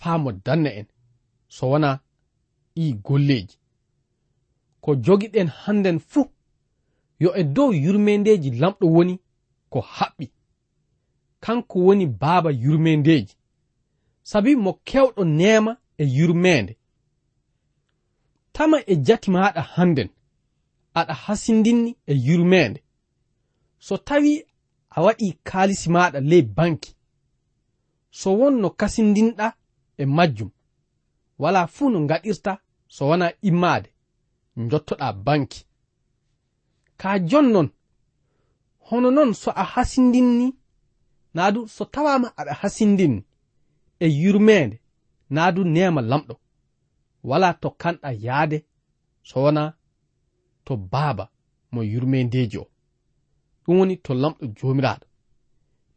faa 0.00 0.16
mo 0.22 0.30
danna 0.44 0.70
en. 0.80 0.86
So 1.54 1.62
wona 1.70 1.90
ɗi 2.74 2.84
golleji 3.04 3.56
ko 4.82 4.90
jogiɗen 5.04 5.48
hannden 5.62 5.98
fuu 6.10 6.24
yo 7.22 7.30
e 7.36 7.42
dow 7.54 7.70
yurmendeji 7.84 8.50
lamɗo 8.60 8.86
woni 8.94 9.14
ko 9.72 9.80
haɓɓi. 9.94 10.26
Kanko 11.44 11.76
woni 11.86 12.06
baaba 12.06 12.50
yurmendeji. 12.62 13.34
Sabi 14.30 14.56
mo 14.56 14.72
kewɗo 14.88 15.22
nema 15.24 15.72
e 15.98 16.04
yurmende. 16.16 16.76
Tama 18.52 18.78
e 18.86 18.94
jati 19.06 19.30
maɗa 19.30 19.62
hannden 19.74 20.08
aɗa 20.98 21.14
hasindinni 21.24 21.90
e 22.06 22.14
yurmende. 22.26 22.80
So 23.78 23.96
tawi 23.96 24.32
a 24.90 25.02
waɗi 25.04 25.26
kaalisi 25.48 25.88
maɗa 25.90 26.20
ley 26.30 26.42
banki 26.42 26.90
so 28.10 28.28
wonno 28.38 28.70
kasindinɗa 28.70 29.46
e 29.96 30.04
majjum. 30.16 30.50
Wala 31.38 31.66
fuu 31.66 31.90
no 31.90 32.06
gaɗirta 32.06 32.52
so 32.94 33.02
wona 33.08 33.32
immade 33.42 33.88
jottoɗa 34.70 35.12
banki. 35.12 35.64
ka 37.00 37.10
jonnon 37.30 37.68
hono 38.86 39.08
non 39.10 39.30
so 39.34 39.50
a 39.62 39.64
hasindinni? 39.72 40.48
Naadu 41.34 41.60
so 41.74 41.84
tawama 41.84 42.28
aɗa 42.40 42.52
hasindinni 42.60 43.22
e 44.00 44.06
yurmeende 44.22 44.76
naadu 45.34 45.60
nema 45.74 46.00
lamɗo. 46.10 46.34
Wala 47.28 47.48
to 47.60 47.68
kanɗa 47.80 48.10
yaade 48.24 48.58
so 49.28 49.36
wona 49.44 49.62
to 50.64 50.72
baaba 50.92 51.24
mo 51.72 51.80
yurmendeji 51.92 52.58
o. 52.58 52.66
Ɗum 53.62 53.76
woni 53.78 53.96
to 54.04 54.12
lamɗo 54.22 54.44
joomiraaɗo 54.56 55.06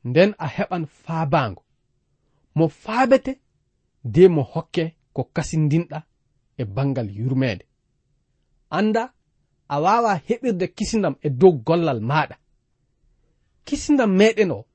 nden 0.08 0.32
a 0.38 0.48
heɓan 0.56 0.84
faabaango. 1.04 1.64
Mo 2.58 2.66
faabete 2.84 3.34
de 4.14 4.24
mo 4.36 4.42
hokke 4.52 4.84
ko 5.16 5.22
kasindinɗa 5.36 6.00
e 6.58 6.64
bangal 6.76 7.10
yurmeede 7.18 7.66
annda 8.78 9.04
a 9.74 9.80
wawa 9.80 10.14
heɓirde 10.28 10.68
kisindam 10.76 11.16
e 11.22 11.30
dow 11.30 11.52
gollal 11.66 12.00
maɗa. 12.10 12.36
Kisindam 13.66 14.12
meɗen 14.20 14.52
o 14.52 14.66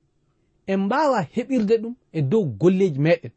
en 0.66 0.80
mbawa 0.84 1.18
heɓirde 1.34 1.74
ɗum 1.82 1.94
e 2.12 2.20
dow 2.30 2.44
golleji 2.60 2.98
meɗen. 3.06 3.32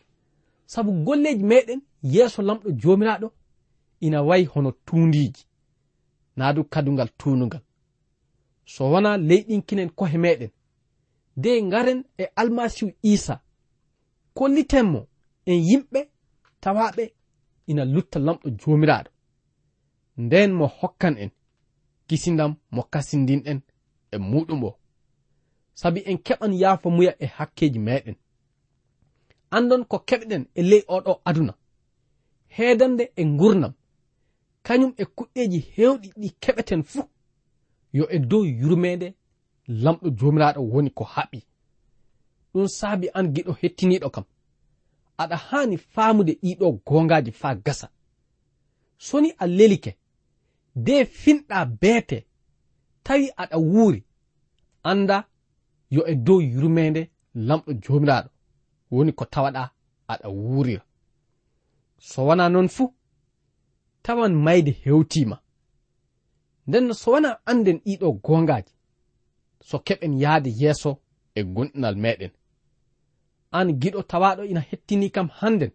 Sabu 0.71 0.91
golleji 1.06 1.43
meɗen 1.52 1.80
yeeso 2.13 2.41
lamɗo 2.47 2.67
jomiraɗo 2.82 3.28
ina 4.06 4.19
wayi 4.28 4.45
hono 4.45 4.71
tundiji 4.86 5.43
na 6.36 6.54
du 6.54 6.63
kadungal 6.63 7.10
tunugal 7.19 7.62
so 8.65 8.84
wona 8.91 9.17
leyɗinkinen 9.17 9.89
kohe 9.97 10.17
meɗen. 10.17 10.50
De 11.38 11.62
ngaren 11.62 12.04
e 12.17 12.26
almasihu 12.36 12.91
isa 13.13 13.36
kollitenmo 14.38 15.08
en 15.45 15.60
yimɓe 15.67 16.00
tawaɓe 16.62 17.04
ina 17.67 17.84
lutta 17.93 18.19
lamɗo 18.19 18.47
jomiraɗo. 18.60 19.10
Nden 20.17 20.52
mo 20.54 20.65
hokkan 20.80 21.17
en. 21.17 21.32
kisindam 22.12 22.56
mo 22.76 22.84
kasindinɗen 22.93 23.60
e 24.12 24.17
muɗum 24.17 24.63
o. 24.63 24.71
Sabi 25.74 26.00
en 26.10 26.17
keɓan 26.26 26.54
yaafa 26.62 26.89
muya 26.95 27.13
e 27.19 27.26
hakkeji 27.36 27.80
meɗen. 27.88 28.15
Andon 29.56 29.84
ko 29.91 29.97
keɓɗen 30.08 30.43
e 30.56 30.62
ley 30.69 30.84
oɗo 30.95 31.13
aduna. 31.30 31.54
Heedande 32.56 33.04
e 33.15 33.24
gurnam 33.39 33.74
kañum 34.65 34.91
e 34.97 35.04
kuɗɗeji 35.15 35.60
hewɗi 35.76 36.08
ɗi 36.21 36.30
keɓeten 36.43 36.84
fuu. 36.84 37.04
Yo 37.93 38.04
e 38.10 38.17
dow 38.30 38.43
yurmede 38.62 39.08
lamɗo 39.84 40.08
jomiraɗo 40.17 40.62
woni 40.74 40.89
ko 40.97 41.04
haɓi. 41.13 41.39
Ɗum 42.54 42.67
saabi 42.78 43.08
an 43.17 43.28
giɗo 43.34 43.52
hettiniɗo 43.62 44.10
kam. 44.15 44.26
Aɗa 45.17 45.36
haani 45.47 45.78
faamude 45.78 46.34
ɗiɗo 46.43 46.65
gongaji 46.86 47.32
faa 47.32 47.56
gasa. 47.65 47.88
Soni 48.97 49.30
a 49.38 49.47
lelike 49.47 50.01
de 50.76 51.06
finɗa 51.06 51.66
beete 51.66 52.26
tawi 53.04 53.32
aɗa 53.42 53.58
wuuri 53.58 54.04
anda 54.84 55.28
yo 55.90 56.02
e 56.08 56.16
dow 56.16 56.40
yurmede 56.42 57.12
lamɗo 57.36 57.72
jomiraɗo 57.84 58.30
woni 58.92 59.12
ko 59.14 59.26
tawaɗa 59.26 59.72
aɗa 60.08 60.30
wuurira. 60.30 60.84
So 61.98 62.26
wona 62.26 62.50
noon 62.50 62.68
fuu 62.68 62.94
tawan 64.04 64.34
mayde 64.34 64.72
hewtima 64.72 65.38
nden 66.68 66.94
so 66.94 67.12
wona 67.12 67.40
anden 67.46 67.78
ɗiɗo 67.86 68.08
gongaji 68.24 68.74
so 69.62 69.78
keɓen 69.80 70.20
yahde 70.20 70.50
yeeso 70.62 71.02
e 71.36 71.44
gonɗinal 71.44 71.96
meɗen 71.96 72.32
an 73.52 73.68
giɗo 73.82 74.04
tawaɗo 74.04 74.44
ina 74.44 74.62
hettini 74.62 75.10
kam 75.12 75.30
hannden. 75.30 75.72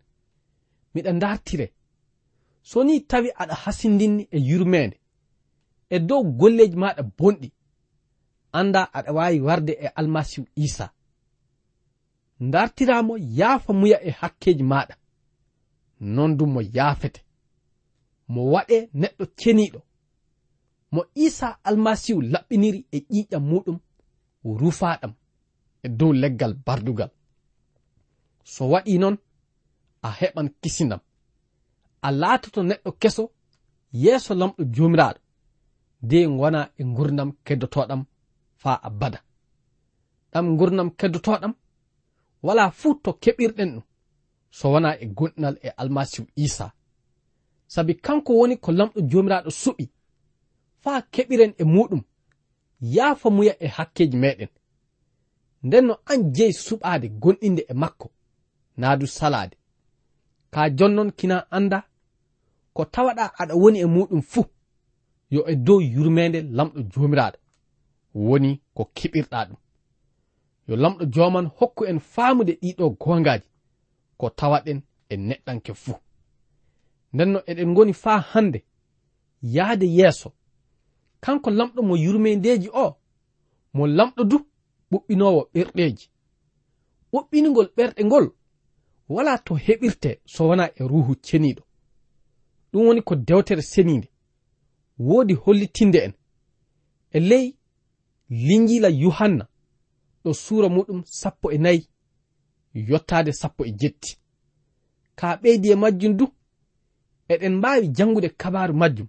Miɗa 0.95 1.13
dartire 1.13 1.67
so 2.69 2.79
ni 2.87 2.95
tawi 3.11 3.29
aɗa 3.43 3.55
hasindinni 3.63 4.23
e 4.31 4.39
yurmede 4.49 4.97
e 5.91 5.97
dow 6.09 6.23
golleji 6.39 6.77
maɗa 6.83 7.03
bonɗi 7.19 7.49
anda 8.59 8.81
aɗa 8.97 9.11
wawi 9.17 9.39
warde 9.47 9.73
e 9.73 9.87
almasihu 9.99 10.47
isa 10.67 10.87
dartiramo 12.53 13.15
yaafa 13.39 13.71
muya 13.81 13.99
e 14.09 14.11
hakkeji 14.21 14.65
maɗa 14.73 14.95
non 16.01 16.37
dum 16.37 16.53
mo 16.53 16.61
yaafete. 16.61 17.21
Mo 18.29 18.41
waɗe 18.53 18.89
neɗɗo 19.01 19.25
ceniɗo 19.39 19.81
mo 20.93 21.01
isa 21.15 21.49
almasihu 21.69 22.21
laɓɓiniri 22.33 22.81
e 22.93 22.99
ƴiƴam 23.11 23.45
muɗum 23.51 23.79
rufaɗam 24.61 25.13
e 25.83 25.89
dow 25.99 26.13
leggal 26.13 26.55
bardugal. 26.67 27.11
So 28.53 28.65
waɗi 28.73 28.99
non 28.99 29.17
a 30.03 30.09
heɓan 30.19 30.49
kisindam. 30.63 31.01
a 32.07 32.11
laatoto 32.21 32.61
neɗɗo 32.69 32.91
keso 33.01 33.25
yeeso 34.03 34.33
lamɗo 34.41 34.63
joomiraaɗo 34.75 35.21
de 36.09 36.19
gona 36.39 36.61
e 36.81 36.83
gurdam 36.97 37.31
keddotoɗam 37.47 38.03
faa 38.63 38.79
abada. 38.89 39.19
Ɗam 40.33 40.47
gurdam 40.59 40.89
keddotoɗam 40.99 41.53
wala 42.47 42.65
fuu 42.79 42.95
to 43.03 43.11
keɓirɗen 43.23 43.71
ɗum 43.75 43.85
so 44.57 44.65
wona 44.73 44.91
e 45.03 45.07
gonɗinal 45.17 45.57
e 45.63 45.69
almasihu 45.81 46.27
isa. 46.37 46.67
Sabi 47.67 47.93
kanko 48.05 48.33
woni 48.39 48.57
ko 48.65 48.71
lamɗo 48.79 48.99
jomiraɗo 49.11 49.51
suɓi 49.63 49.85
faa 50.83 51.01
keɓiren 51.13 51.53
e 51.59 51.65
muɗum 51.75 52.03
yaafa 52.95 53.29
muya 53.37 53.55
e 53.65 53.67
hakkeji 53.77 54.17
meɗen. 54.17 54.49
Nden 55.67 55.85
no 55.87 55.95
an 56.11 56.21
jeyi 56.35 56.53
suɓaade 56.67 57.07
gonɗinde 57.23 57.63
e 57.69 57.75
makko 57.83 58.07
naadu 58.81 59.07
salaade. 59.07 59.57
Ka 60.53 60.61
jonnon 60.79 61.11
kina 61.19 61.37
annda 61.57 61.79
ko 62.77 62.85
tawaɗa 62.85 63.25
aɗa 63.41 63.55
woni 63.63 63.79
e 63.81 63.87
muɗum 63.95 64.23
fuu 64.31 64.45
yo 65.31 65.41
e 65.49 65.55
dow 65.67 65.81
yurmede 65.95 66.41
lamɗo 66.57 66.81
jomiraɗo 66.93 67.39
woni 68.15 68.51
ko 68.75 68.83
keɓirɗa 68.97 69.39
ɗum. 69.49 69.59
Yo 70.69 70.77
lamɗo 70.77 71.05
joman 71.15 71.47
hokku 71.59 71.83
en 71.91 71.99
faamude 72.13 72.53
ɗiɗo 72.63 72.85
gongaji 73.01 73.49
ko 74.19 74.27
tawaɗen 74.39 74.79
e 75.09 75.17
neɗɗanke 75.17 75.73
fuu. 75.83 75.97
Ndenno 77.13 77.39
eɗen 77.51 77.75
goni 77.75 77.93
faa 77.93 78.21
hande 78.31 78.59
yahde 79.43 79.87
yeeso. 79.99 80.33
Kanko 81.21 81.51
lamɗo 81.51 81.83
mo 81.83 81.95
yurmendeji 81.97 82.69
o 82.85 82.97
mo 83.75 83.87
lamɗo 83.87 84.23
du 84.31 84.39
ɓuɓɓinowo 84.91 85.41
ɓerɗeji 85.55 86.07
ɓuɓɓinigol 87.13 87.69
ɓerɗe 87.77 88.03
ngol 88.05 88.27
wala 89.09 89.39
to 89.39 89.55
heɓirte 89.55 90.21
so 90.27 90.49
wona 90.49 90.65
e 90.81 90.83
ruhu 90.91 91.15
ceniɗo 91.27 91.66
ɗum 92.77 92.87
woni 92.87 93.03
ko 93.03 93.15
dewtere 93.17 93.63
seninde. 93.63 94.09
Woodi 94.99 95.35
hollitinde 95.35 95.97
en. 95.99 96.13
E 97.11 97.21
ley 97.21 97.57
linjila 98.29 98.89
yohanna 98.89 99.49
ɗo 100.25 100.35
suura 100.35 100.69
muɗum 100.69 101.03
sappo 101.05 101.53
e 101.53 101.59
nayi 101.59 101.89
yottaade 102.75 103.33
sappo 103.33 103.65
e 103.65 103.73
jetti. 103.81 104.19
Ka 105.15 105.37
ɓeydi 105.37 105.71
e 105.71 105.75
majjum 105.75 106.17
du 106.17 106.27
eɗen 107.29 107.55
mbaawi 107.57 107.89
janngude 107.97 108.29
kabaru 108.29 108.75
majjum. 108.75 109.09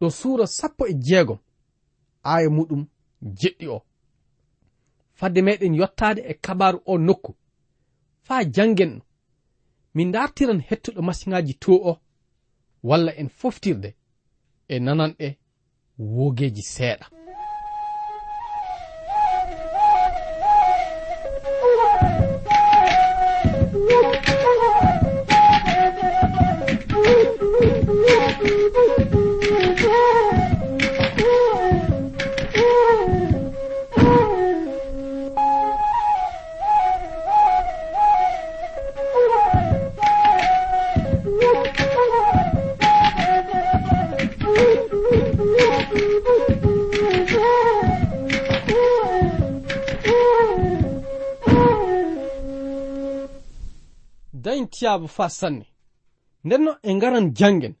Ɗo 0.00 0.10
suura 0.10 0.46
sappo 0.46 0.86
e 0.86 0.94
jeegom 0.94 1.38
aaya 2.24 2.48
muɗum 2.50 2.86
jeɗɗi 3.22 3.66
o. 3.68 3.82
Fadde 5.14 5.42
meɗen 5.42 5.74
yottaade 5.74 6.20
e 6.20 6.34
kabaru 6.34 6.78
o 6.84 6.98
nokku. 6.98 7.34
Faa 8.22 8.44
janngen 8.44 9.00
min 9.94 10.12
dartiran 10.12 10.60
hettuɗo 10.60 11.02
masiŋaaji 11.02 11.54
to 11.54 11.72
o. 11.72 12.00
walla 12.88 13.12
en 13.20 13.28
foftirde 13.38 13.90
e 14.72 14.74
nananɗe 14.84 15.28
wogeeji 16.16 16.62
seeɗa. 16.74 17.06
baaba 54.96 55.08
fa 55.08 55.28
sanne. 55.28 55.66
Ndenno 56.44 56.78
e 56.82 56.94
ngaran 56.94 57.34
jangen. 57.34 57.74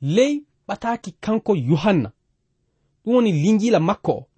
Ley 0.00 0.44
ɓataki 0.68 1.12
kanko 1.20 1.56
yohanna. 1.56 2.12
Ɗum 3.04 3.14
woni 3.14 3.32
linjila 3.32 3.80
makko 3.80 4.12
o. 4.12 4.28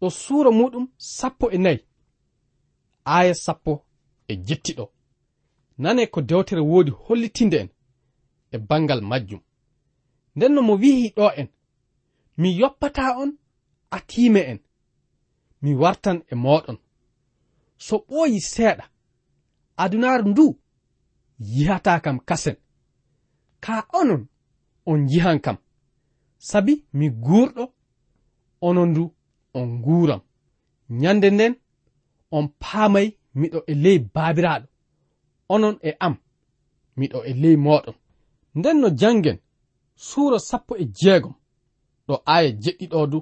Ɗo 0.00 0.10
suura 0.10 0.50
muɗum 0.50 0.88
sappo 0.96 1.50
e 1.50 1.58
nayi. 1.58 1.80
Aya 3.04 3.34
sappo 3.34 3.84
e 4.28 4.36
jettiɗo. 4.36 4.92
Nane 5.78 6.06
ko 6.06 6.20
dewtere 6.20 6.60
woodi 6.60 6.90
hollitinde 6.90 7.56
en 7.60 7.68
e 8.50 8.58
bangal 8.58 9.00
majjum. 9.00 9.40
Ndenno 10.36 10.62
mo 10.62 10.74
wihi 10.74 11.08
ɗo 11.16 11.26
en. 11.40 11.48
Mi 12.36 12.58
yoppata 12.58 13.18
on 13.18 13.30
a 13.90 13.98
tiime 14.00 14.40
en. 14.52 14.58
Mi 15.62 15.74
wartan 15.74 16.22
e 16.30 16.34
moɗon 16.34 16.78
so 17.78 17.96
ɓooyi 18.08 18.40
seeɗa. 18.40 18.84
Adunaaru 19.76 20.28
ndu 20.30 20.58
yihata 21.38 22.00
kam 22.00 22.18
kasen. 22.20 22.56
Ka 23.60 23.86
onon 23.92 24.26
on 24.86 25.08
yihan 25.08 25.40
kam. 25.40 25.56
Sabi 26.38 26.84
mi 26.92 27.10
guurɗo 27.10 27.64
onon 28.60 28.94
du 28.94 29.12
on 29.54 29.66
nguuram 29.66 30.20
nyande 31.00 31.30
nden 31.30 31.54
on 32.30 32.48
paamay 32.60 33.08
miɗo 33.34 33.58
e 33.66 33.74
ley 33.74 33.98
baabiraaɗo. 34.14 34.66
Onon 35.54 35.76
e 35.82 35.90
am 36.06 36.14
miɗo 36.98 37.18
e 37.24 37.32
ley 37.42 37.56
mooɗon 37.64 37.96
nden 38.58 38.76
no 38.80 38.88
jangen 39.00 39.38
suura 40.06 40.38
sappo 40.48 40.72
e 40.76 40.84
jeegom 40.98 41.34
ɗo 42.06 42.14
aya 42.34 42.50
jeɗɗiɗo 42.62 43.06
du 43.12 43.18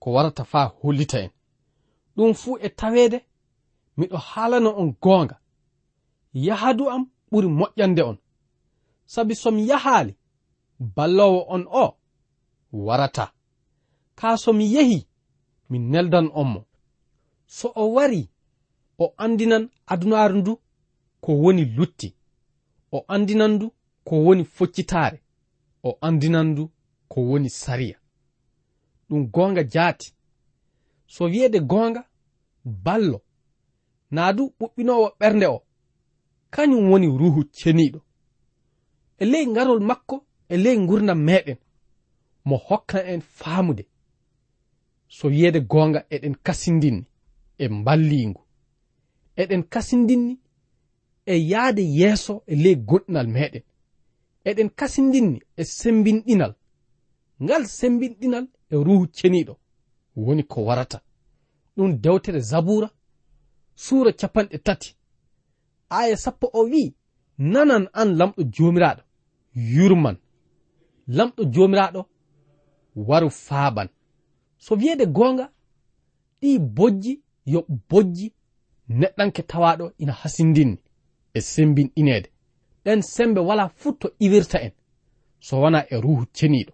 ko 0.00 0.06
warata 0.14 0.44
faa 0.44 0.66
hollita 0.80 1.18
en. 1.24 1.30
Ɗum 2.16 2.34
fuu 2.40 2.58
e 2.66 2.68
taweede 2.78 3.18
miɗo 3.98 4.16
haalano 4.28 4.70
on 4.80 4.90
goonga. 5.02 5.36
Yahadu 6.46 6.84
am 6.94 7.04
ɓuri 7.36 7.48
moƴƴande 7.48 8.02
on. 8.02 8.18
Sabi 9.06 9.34
somi 9.34 9.68
yahaali 9.68 10.16
ballowo 10.96 11.44
on 11.48 11.66
o 11.70 11.96
warata. 12.72 13.32
Ka 14.14 14.36
somi 14.36 14.64
yehi 14.74 15.06
mi 15.70 15.78
neldan 15.78 16.30
on 16.34 16.44
mo. 16.52 16.64
So 17.46 17.72
o 17.74 17.92
wari 17.92 18.28
o 18.98 19.14
andinan 19.16 19.70
adunaaru 19.86 20.36
ndu 20.38 20.60
ko 21.20 21.32
woni 21.42 21.64
lutti. 21.64 22.16
O 22.92 23.04
andinan 23.08 23.52
ndu 23.54 23.72
ko 24.04 24.14
woni 24.24 24.44
foccitaare. 24.44 25.18
O 25.84 25.98
andinan 26.00 26.46
ndu 26.52 26.70
ko 27.08 27.20
woni 27.20 27.50
sariya. 27.50 27.98
Ɗum 29.10 29.30
goonga 29.30 29.62
jaati. 29.64 30.14
So 31.06 31.24
wiyeede 31.24 31.60
goonga 31.60 32.04
ballo. 32.64 33.20
Naa 34.10 34.32
du 34.32 34.52
ɓuɓɓinoowo 34.60 35.08
ɓernde 35.20 35.46
o. 35.46 35.65
kañum 36.56 36.90
woni 36.90 37.06
ruhu 37.06 37.40
ceniiɗo. 37.58 38.00
E 39.18 39.24
ley 39.32 39.46
ngarol 39.46 39.80
makko 39.88 40.16
e 40.48 40.56
ley 40.64 40.76
ngurdam 40.78 41.20
meɗen 41.28 41.58
mo 42.48 42.56
hokkan 42.56 43.04
en 43.12 43.20
faamude. 43.20 43.84
So 45.08 45.28
wiyeede 45.28 45.60
goonga 45.60 46.00
eɗen 46.14 46.34
kasindinni 46.46 47.04
e 47.58 47.68
mballingu 47.68 48.42
eɗen 49.36 49.62
kasindinni 49.72 50.34
e 51.26 51.34
yahde 51.50 51.82
yeeso 51.98 52.34
e 52.46 52.54
ley 52.62 52.76
goɗɗinal 52.88 53.28
meɗen 53.36 53.64
eɗen 54.48 54.70
kasindinni 54.78 55.38
e 55.56 55.62
sembinɗinal. 55.78 56.52
Ngal 57.42 57.64
sembinɗinal 57.78 58.46
e 58.72 58.76
ruhu 58.86 59.06
ceniiɗo 59.16 59.54
woni 60.16 60.42
ko 60.42 60.58
warata. 60.64 60.98
Ɗum 61.76 61.90
dewtere 62.02 62.40
zabura 62.40 62.88
suura 63.74 64.12
capanɗe 64.12 64.58
tati. 64.58 64.95
aya 65.90 66.16
sappo 66.16 66.50
o 66.52 66.64
wi'i 66.64 66.94
nanan 67.38 67.88
an 67.92 68.16
lamɗo 68.18 68.42
jomiraɗo 68.54 69.02
yurman. 69.54 70.16
Lamɗo 71.08 71.44
jomiraɗo 71.54 72.06
waru 72.96 73.30
faaban. 73.30 73.88
So 74.58 74.74
wiyeede 74.74 75.06
gonga 75.06 75.50
ɗi 76.40 76.58
bojji 76.58 77.22
yo 77.46 77.64
bojji 77.88 78.32
neɗɗanke 78.88 79.42
tawaɗo 79.42 79.92
ina 79.98 80.12
hasindinni 80.12 80.78
e 81.34 81.40
sembinɗineede 81.40 82.28
ɗen 82.84 83.02
sembe 83.02 83.40
wala 83.40 83.68
fuu 83.68 83.92
to 83.92 84.08
iwirta 84.18 84.58
en. 84.62 84.72
So 85.40 85.60
wona 85.60 85.86
e 85.90 86.00
ruhu 86.00 86.24
ceniɗo 86.36 86.72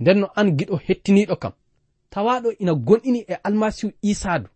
nden 0.00 0.18
no 0.20 0.26
an 0.34 0.56
giɗo 0.56 0.76
hettiniɗo 0.86 1.36
kam. 1.36 1.52
Tawaɗo 2.10 2.50
ina 2.58 2.74
gonɗini 2.74 3.20
e 3.28 3.34
almasihu 3.34 3.92
isadu 4.02 4.48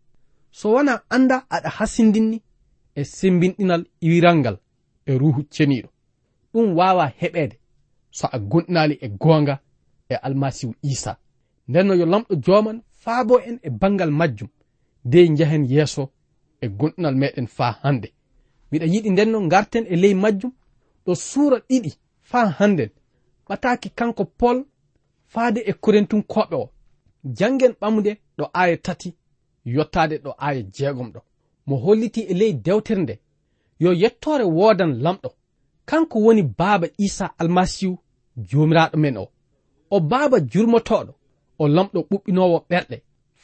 so 0.51 0.73
wona 0.73 1.03
anda 1.11 1.47
aɗa 1.51 1.69
hasindinni 1.69 2.43
e 2.99 3.03
sembinɗinal 3.17 3.83
iwiral 4.07 4.37
ngal 4.41 4.57
e 5.07 5.13
ruhu 5.21 5.41
ceniɗo 5.55 5.89
ɗum 6.53 6.67
wawa 6.79 7.05
heɓede 7.21 7.57
so 8.19 8.27
a 8.33 8.39
gonɗinali 8.51 8.95
e 9.01 9.09
goonga 9.23 9.55
e 10.09 10.15
almasihu 10.27 10.75
isa 10.93 11.13
nden 11.69 11.87
no 11.87 11.95
yo 12.01 12.07
lamɗo 12.13 12.33
joman 12.45 12.79
faabo 13.03 13.35
en 13.49 13.57
e 13.63 13.71
bangal 13.81 14.11
majjum 14.11 14.51
de 15.05 15.19
jahen 15.37 15.65
yeeso 15.73 16.03
e 16.61 16.67
gonɗinal 16.79 17.17
meɗen 17.23 17.47
faa 17.57 17.73
hande 17.83 18.09
miɗa 18.71 18.87
yiɗi 18.93 19.11
ndenno 19.11 19.39
garten 19.53 19.85
e 19.93 19.97
ley 20.03 20.15
majjum 20.15 20.53
ɗo 21.07 21.15
suura 21.15 21.59
ɗiɗi 21.69 21.91
faa 22.31 22.47
hannden. 22.59 22.91
Ɓataaki 23.49 23.89
kanko 23.99 24.25
pol 24.25 24.59
faade 25.33 25.61
e 25.71 25.73
korentunkoɓe 25.83 26.57
o. 26.65 26.67
Jangen 27.39 27.73
ɓamde 27.81 28.11
ɗo 28.39 28.45
aaya 28.61 28.77
tati 28.87 29.09
yottaade 29.75 30.17
ɗo 30.25 30.31
aaya 30.45 30.63
jeegom 30.75 31.09
ɗo. 31.15 31.21
mo 31.67 31.77
holliti 31.77 32.21
e 32.21 32.35
ley 32.35 32.53
dewtere 32.53 33.03
nde. 33.03 33.15
Yo 33.79 33.93
yettore 33.93 34.45
woodan 34.45 34.93
lamɗo. 35.05 35.31
Kanko 35.85 36.19
woni 36.25 36.43
baaba 36.43 36.87
isa 36.99 37.39
almasihu 37.39 37.99
jomiraɗo 38.49 38.97
men 38.97 39.17
o. 39.17 39.29
O 39.91 40.01
baaba 40.01 40.37
jurmotoɗo 40.41 41.13
o 41.59 41.69
lamɗo 41.69 42.01
ɓuɓɓinowo 42.11 42.59
ɓerɗe 42.71 42.97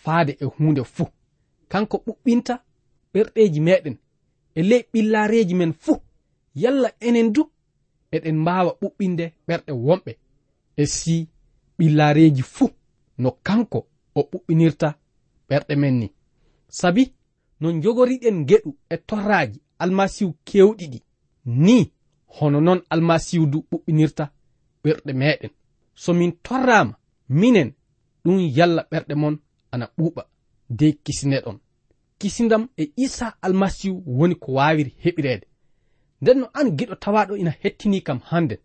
faade 0.02 0.32
e 0.40 0.44
hunde 0.44 0.82
fuu. 0.94 1.06
Kanko 1.68 1.96
ɓuɓɓinta 2.06 2.54
ɓerɗeji 3.12 3.60
meɗen 3.66 3.96
e 4.54 4.60
ley 4.70 4.82
ɓillareji 4.92 5.54
men 5.54 5.72
fuu. 5.82 5.96
Yalla 6.62 6.88
enen 7.00 7.32
du 7.34 7.42
eɗen 8.16 8.36
mbawa 8.42 8.72
ɓuɓɓinde 8.80 9.24
ɓerɗe 9.48 9.72
womɓe 9.86 10.12
e 10.76 10.84
si 10.86 11.28
ɓillareji 11.78 12.42
fuu. 12.54 12.68
No 13.18 13.30
kanko 13.46 13.78
o 14.14 14.20
ɓuɓɓinirta 14.30 14.88
ɓerɗe 15.48 15.74
men 15.76 15.94
ni. 16.00 16.08
Sabi 16.68 17.02
no 17.62 17.70
jogoriɗen 17.82 18.44
geɗu 18.48 18.70
e 18.90 18.96
torraji 19.08 19.60
almasihu 19.78 20.34
kewɗi 20.44 20.86
ɗi 20.92 20.98
ni 21.44 21.92
hono 22.26 22.60
noon 22.60 22.80
almasihu 22.90 23.46
du 23.46 23.58
ɓuɓɓinirta 23.70 24.24
ɓerɗe 24.82 25.12
meɗen. 25.12 25.50
So 25.94 26.12
min 26.14 26.32
torrama 26.42 26.94
minen 27.28 27.70
ɗum 28.24 28.38
yalla 28.56 28.82
ɓerɗe 28.90 29.14
mon 29.14 29.36
ana 29.70 29.86
ɓuuɓa 29.96 30.22
de 30.68 30.92
kisineɗon. 31.04 31.58
Kisindam 32.18 32.68
e 32.76 32.92
isa 32.96 33.26
almasihu 33.42 34.02
woni 34.06 34.34
ko 34.34 34.52
wawiri 34.52 34.92
heɓirede 35.04 35.46
nden 36.20 36.38
no 36.40 36.46
an 36.54 36.68
giɗo 36.76 36.94
tawaɗo 36.94 37.36
ina 37.36 37.50
hettini 37.62 38.02
kam 38.02 38.18
hannden. 38.30 38.58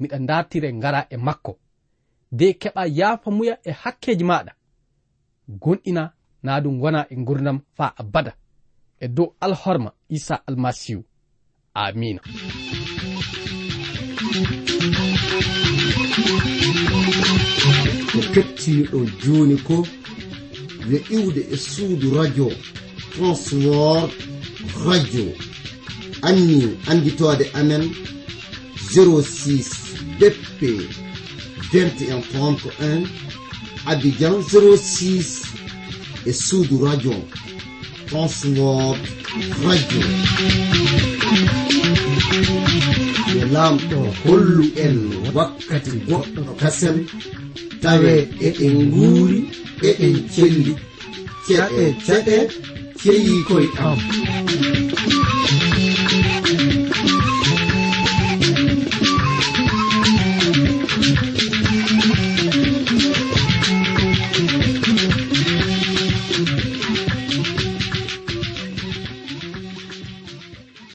Miɗa 0.00 0.18
dartire 0.18 0.72
ngara 0.72 1.06
e 1.10 1.16
makko. 1.16 1.58
De 2.32 2.52
keɓa 2.52 2.86
yaafa 2.98 3.30
muya 3.30 3.58
e 3.64 3.70
hakkeji 3.82 4.24
maɗa 4.24 4.52
gonɗina 5.48 6.17
na 6.42 6.60
ɗum 6.60 6.80
wona 6.82 7.06
e 7.10 7.16
gurdam 7.16 7.60
fa 7.76 7.94
abada. 7.96 8.32
E 9.00 9.08
dow 9.08 9.34
alhorma 9.40 9.92
isa 10.08 10.42
almasihu. 10.46 11.04
Amina 11.74 12.20
ko 18.12 18.20
kettiɗo 18.34 18.98
joni 19.22 19.56
ko 19.66 19.76
yo 20.90 20.98
iwde 21.16 21.42
e 21.54 21.56
suudu 21.56 22.14
radio 22.18 22.48
transwor 23.12 24.10
radio. 24.86 25.26
Anni 26.22 26.76
anditode 26.90 27.44
amen 27.54 27.84
06 28.94 29.88
bp 30.18 30.60
21 31.72 32.22
31 32.32 33.06
abidjan 33.86 34.34
06 34.42 35.57
e 36.28 36.32
suudu 36.32 36.84
radio. 36.84 37.14
Transword 38.08 39.00
radio. 39.64 40.02
Yo 43.34 43.44
lamɗo 43.54 43.98
hollu 44.24 44.64
en 44.84 44.96
wakkati 45.36 45.92
goɗɗo 46.08 46.40
ɗo 46.46 46.52
kasen 46.60 46.96
tawe 47.82 48.12
eɗen 48.46 48.76
nguuri 48.90 49.38
eɗen 49.88 50.14
celli 50.34 50.72
ceɗe 51.46 51.84
ceɗe 52.06 52.36
ceyi 53.00 53.34
koye 53.48 53.68
am. 53.88 53.98